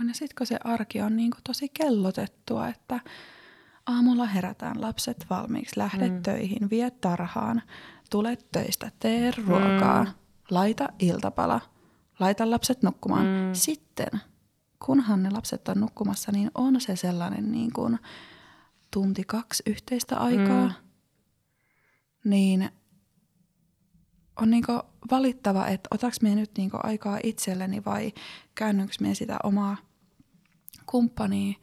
[0.00, 3.00] On ja sitten kun se arki on niin kuin tosi kellotettua, että
[3.86, 6.22] aamulla herätään lapset valmiiksi, lähdet mm.
[6.22, 7.62] töihin, vie tarhaan,
[8.10, 10.10] tulet töistä, tee ruokaa, mm.
[10.50, 11.60] laita iltapala,
[12.20, 13.26] laita lapset nukkumaan.
[13.26, 13.52] Mm.
[13.52, 14.20] Sitten,
[14.86, 17.98] kunhan ne lapset on nukkumassa, niin on se sellainen niin kuin
[18.90, 20.74] tunti kaksi yhteistä aikaa, mm.
[22.24, 22.70] niin
[24.42, 24.72] on niinku
[25.10, 28.12] valittava, että otaks minä nyt niinku aikaa itselleni vai
[28.54, 29.76] käännynkö minä sitä omaa
[30.86, 31.54] kumppania,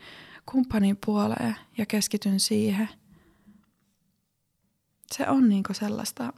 [0.52, 2.90] kumppanin puoleen ja keskityn siihen.
[5.12, 6.34] Se on niinku sellaista,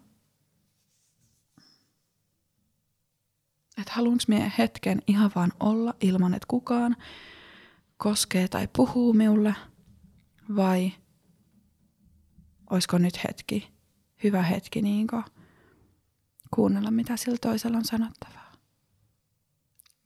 [3.77, 6.95] että haluanko minä hetken ihan vaan olla ilman, että kukaan
[7.97, 9.55] koskee tai puhuu minulle
[10.55, 10.91] vai
[12.69, 13.71] olisiko nyt hetki,
[14.23, 15.23] hyvä hetki niinku
[16.55, 18.51] kuunnella, mitä sillä toisella on sanottavaa.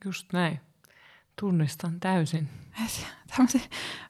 [0.06, 0.60] Just näin.
[1.40, 2.50] Tunnistan täysin.
[3.36, 3.62] Tämmöisiä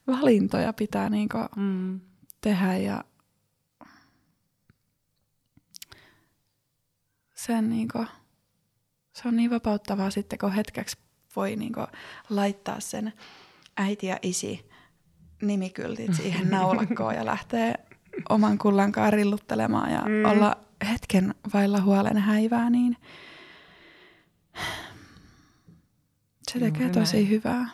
[0.08, 2.00] valintoja pitää niinku Mm.
[2.42, 3.04] tehdä ja
[7.34, 8.06] sen niinku,
[9.14, 10.98] se on niin vapauttavaa sitten, kun hetkeksi
[11.36, 11.82] voi niinku
[12.30, 13.14] laittaa sen
[13.78, 14.70] äiti ja isi
[15.42, 17.76] nimikyltit siihen naulakkoon ja lähtee
[18.30, 20.26] oman kullankaan rilluttelemaan ja mm.
[20.26, 22.98] olla hetken vailla huolen häivää, niin
[26.52, 27.30] se Juuri tekee tosi näin.
[27.30, 27.70] hyvää.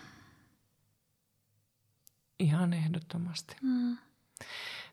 [2.40, 3.56] Ihan ehdottomasti.
[3.62, 3.98] Mm.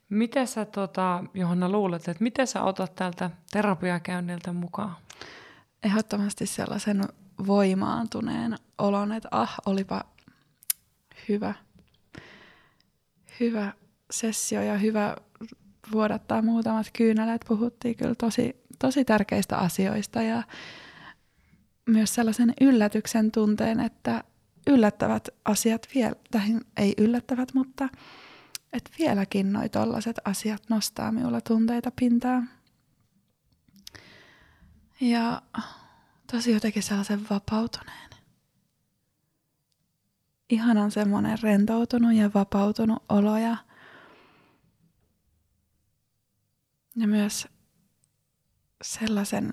[0.09, 4.97] Mitä sä, tota, Johanna, luulet, että mitä sä otat tältä terapiakäynniltä mukaan?
[5.83, 7.03] ehdottomasti sellaisen
[7.47, 10.05] voimaantuneen olon, että ah, olipa
[11.29, 11.55] hyvä,
[13.41, 13.73] hyvä
[14.11, 15.17] sessio ja hyvä
[15.93, 17.45] vuodattaa muutamat kyyneleet.
[17.49, 20.43] Puhuttiin kyllä tosi, tosi tärkeistä asioista ja
[21.87, 24.25] myös sellaisen yllätyksen tunteen, että
[24.67, 26.43] yllättävät asiat vielä, tai
[26.77, 27.89] ei yllättävät, mutta
[28.73, 32.49] että vieläkin noi tollaset asiat nostaa minulla tunteita pintaan.
[35.01, 35.43] Ja
[36.33, 38.11] tosi jotenkin sellaisen vapautuneen.
[40.51, 43.57] Ihanan semmoinen rentoutunut ja vapautunut olo ja,
[47.01, 47.49] ja myös
[48.83, 49.53] sellaisen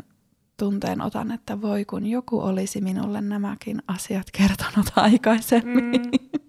[0.57, 6.01] tunteen otan, että voi kun joku olisi minulle nämäkin asiat kertonut aikaisemmin.
[6.01, 6.39] Mm.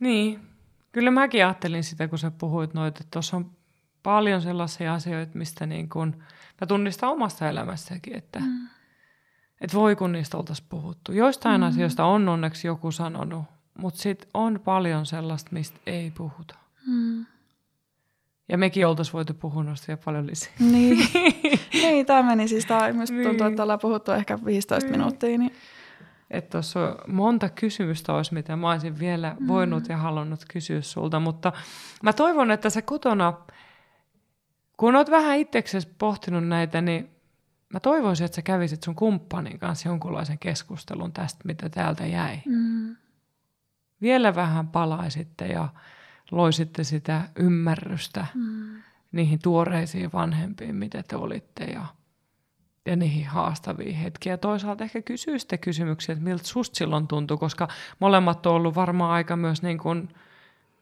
[0.00, 0.40] Niin,
[0.92, 3.50] kyllä mäkin ajattelin sitä, kun sä puhuit noita, että tuossa on
[4.02, 6.22] paljon sellaisia asioita, mistä niin kun,
[6.60, 8.68] mä tunnistan omasta elämässäkin, että, mm.
[9.60, 11.12] että voi kun niistä oltaisiin puhuttu.
[11.12, 11.66] Joistain mm.
[11.66, 13.44] asioista on onneksi joku sanonut,
[13.78, 16.54] mutta sitten on paljon sellaista, mistä ei puhuta.
[16.86, 17.26] Mm.
[18.48, 20.52] Ja mekin oltaisiin voitu puhua noista vielä paljon lisää.
[20.60, 21.08] Niin,
[21.82, 23.28] niin tämä meni siis, tämä myös niin.
[23.28, 24.98] tuntuu, että ollaan puhuttu ehkä 15 niin.
[24.98, 25.38] minuuttia.
[25.38, 25.52] Niin.
[26.30, 29.48] Että tuossa on monta kysymystä olisi, mitä mä olisin vielä mm.
[29.48, 31.52] voinut ja halunnut kysyä sulta, mutta
[32.02, 33.32] mä toivon, että sä kotona,
[34.76, 37.10] kun oot vähän itseksesi pohtinut näitä, niin
[37.72, 42.38] mä toivoisin, että sä kävisit sun kumppanin kanssa jonkunlaisen keskustelun tästä, mitä täältä jäi.
[42.46, 42.96] Mm.
[44.00, 45.68] Vielä vähän palaisitte ja
[46.30, 48.82] loisitte sitä ymmärrystä mm.
[49.12, 51.86] niihin tuoreisiin vanhempiin, mitä te olitte ja,
[52.86, 54.36] ja niihin haastaviin hetkiä.
[54.36, 57.68] Toisaalta ehkä kysyisitte kysymyksiä, että miltä susta silloin tuntui, koska
[57.98, 60.08] molemmat on ollut varmaan aika myös niin kuin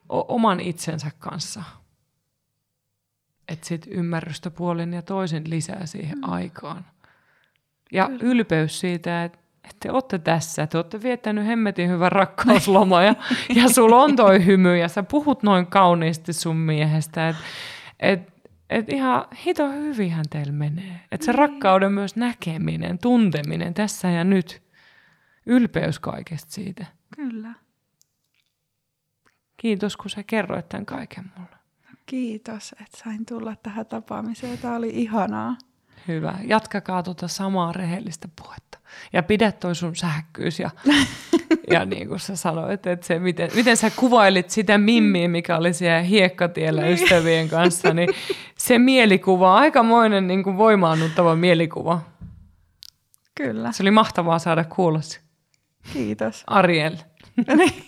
[0.08, 1.62] oman itsensä kanssa.
[3.48, 6.32] Että sitten ymmärrystä puolin ja toisin lisää siihen mm.
[6.32, 6.84] aikaan.
[7.92, 8.20] Ja Kyllä.
[8.22, 13.14] ylpeys siitä, että että te olette tässä, te olette viettänyt hemmetin hyvän rakkausloma ja,
[13.54, 17.42] ja sulla on toi hymy ja sä puhut noin kauniisti sun miehestä, että
[18.00, 18.20] et,
[18.70, 21.00] et ihan hito hyvinhän teillä menee.
[21.12, 21.38] Että se niin.
[21.38, 24.62] rakkauden myös näkeminen, tunteminen tässä ja nyt,
[25.46, 26.86] ylpeys kaikesta siitä.
[27.16, 27.52] Kyllä.
[29.56, 31.56] Kiitos, kun sä kerroit tämän kaiken mulle.
[32.06, 34.58] Kiitos, että sain tulla tähän tapaamiseen.
[34.58, 35.56] Tämä oli ihanaa.
[36.08, 36.34] Hyvä.
[36.44, 38.78] Jatkakaa tuota samaa rehellistä puhetta.
[39.12, 40.60] Ja pidä toi sun sähkyys.
[40.60, 40.70] Ja,
[41.72, 45.72] ja niin kuin sä sanoit, että se, miten, miten sä kuvailit sitä mimmiä, mikä oli
[45.72, 46.94] siellä hiekkatiellä niin.
[46.94, 48.08] ystävien kanssa, niin
[48.58, 52.00] se mielikuva, aikamoinen niin kuin voimaannuttava mielikuva.
[53.34, 53.72] Kyllä.
[53.72, 55.20] Se oli mahtavaa saada kuulla se.
[55.92, 56.44] Kiitos.
[56.46, 56.96] Ariel.
[57.56, 57.84] Niin.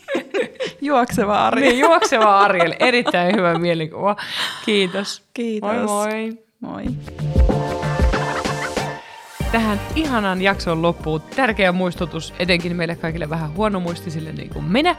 [0.80, 1.70] juokseva Ariel.
[1.70, 2.74] Niin, juokseva Ariel.
[2.78, 4.16] Erittäin hyvä mielikuva.
[4.64, 5.28] Kiitos.
[5.34, 5.86] Kiitos.
[5.86, 6.84] Moi moi.
[6.86, 7.57] Moi
[9.52, 14.96] tähän ihanan jakson loppuun tärkeä muistutus, etenkin meille kaikille vähän huonomuistisille niin kuin minä.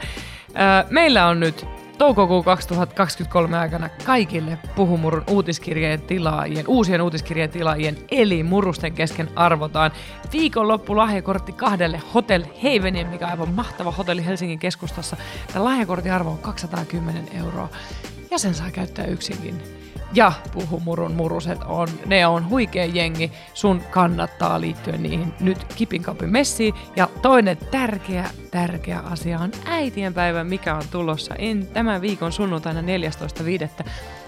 [0.90, 1.66] Meillä on nyt
[1.98, 9.90] toukokuun 2023 aikana kaikille Puhumurun uutiskirjeen tilaajien, uusien uutiskirjeen tilaajien, eli murusten kesken arvotaan
[10.32, 15.16] viikonloppu lahjakortti kahdelle Hotel Havenin, mikä on aivan mahtava hotelli Helsingin keskustassa.
[15.52, 17.68] Tämä lahjakortin arvo on 210 euroa
[18.30, 19.79] ja sen saa käyttää yksinkin
[20.12, 26.74] ja Puhumurun muruset on, ne on huikea jengi, sun kannattaa liittyä niihin nyt Kipinkapin messiin.
[26.96, 33.86] Ja toinen tärkeä, tärkeä asia on äitienpäivä, mikä on tulossa en, tämän viikon sunnuntaina 14.5.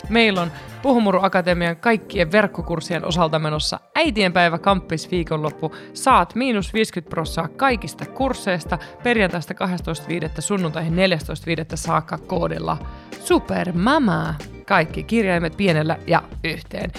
[0.09, 0.53] Meillä on
[0.83, 5.75] Puhumuru Akatemian kaikkien verkkokurssien osalta menossa äitienpäivä kamppis viikonloppu.
[5.95, 10.41] Saat miinus 50 prossaa kaikista kursseista perjantaista 12.5.
[10.41, 10.99] sunnuntaihin 14.5.
[11.75, 12.79] saakka koodilla
[13.25, 14.35] Supermama
[14.73, 16.93] kaikki kirjaimet pienellä ja yhteen.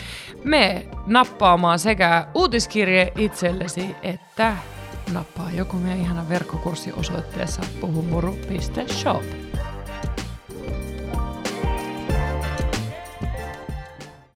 [0.44, 4.58] Me nappaamaan sekä uutiskirje itsellesi että
[5.14, 9.24] nappaa joku meidän ihana verkkokurssi osoitteessa puhumuru.shop.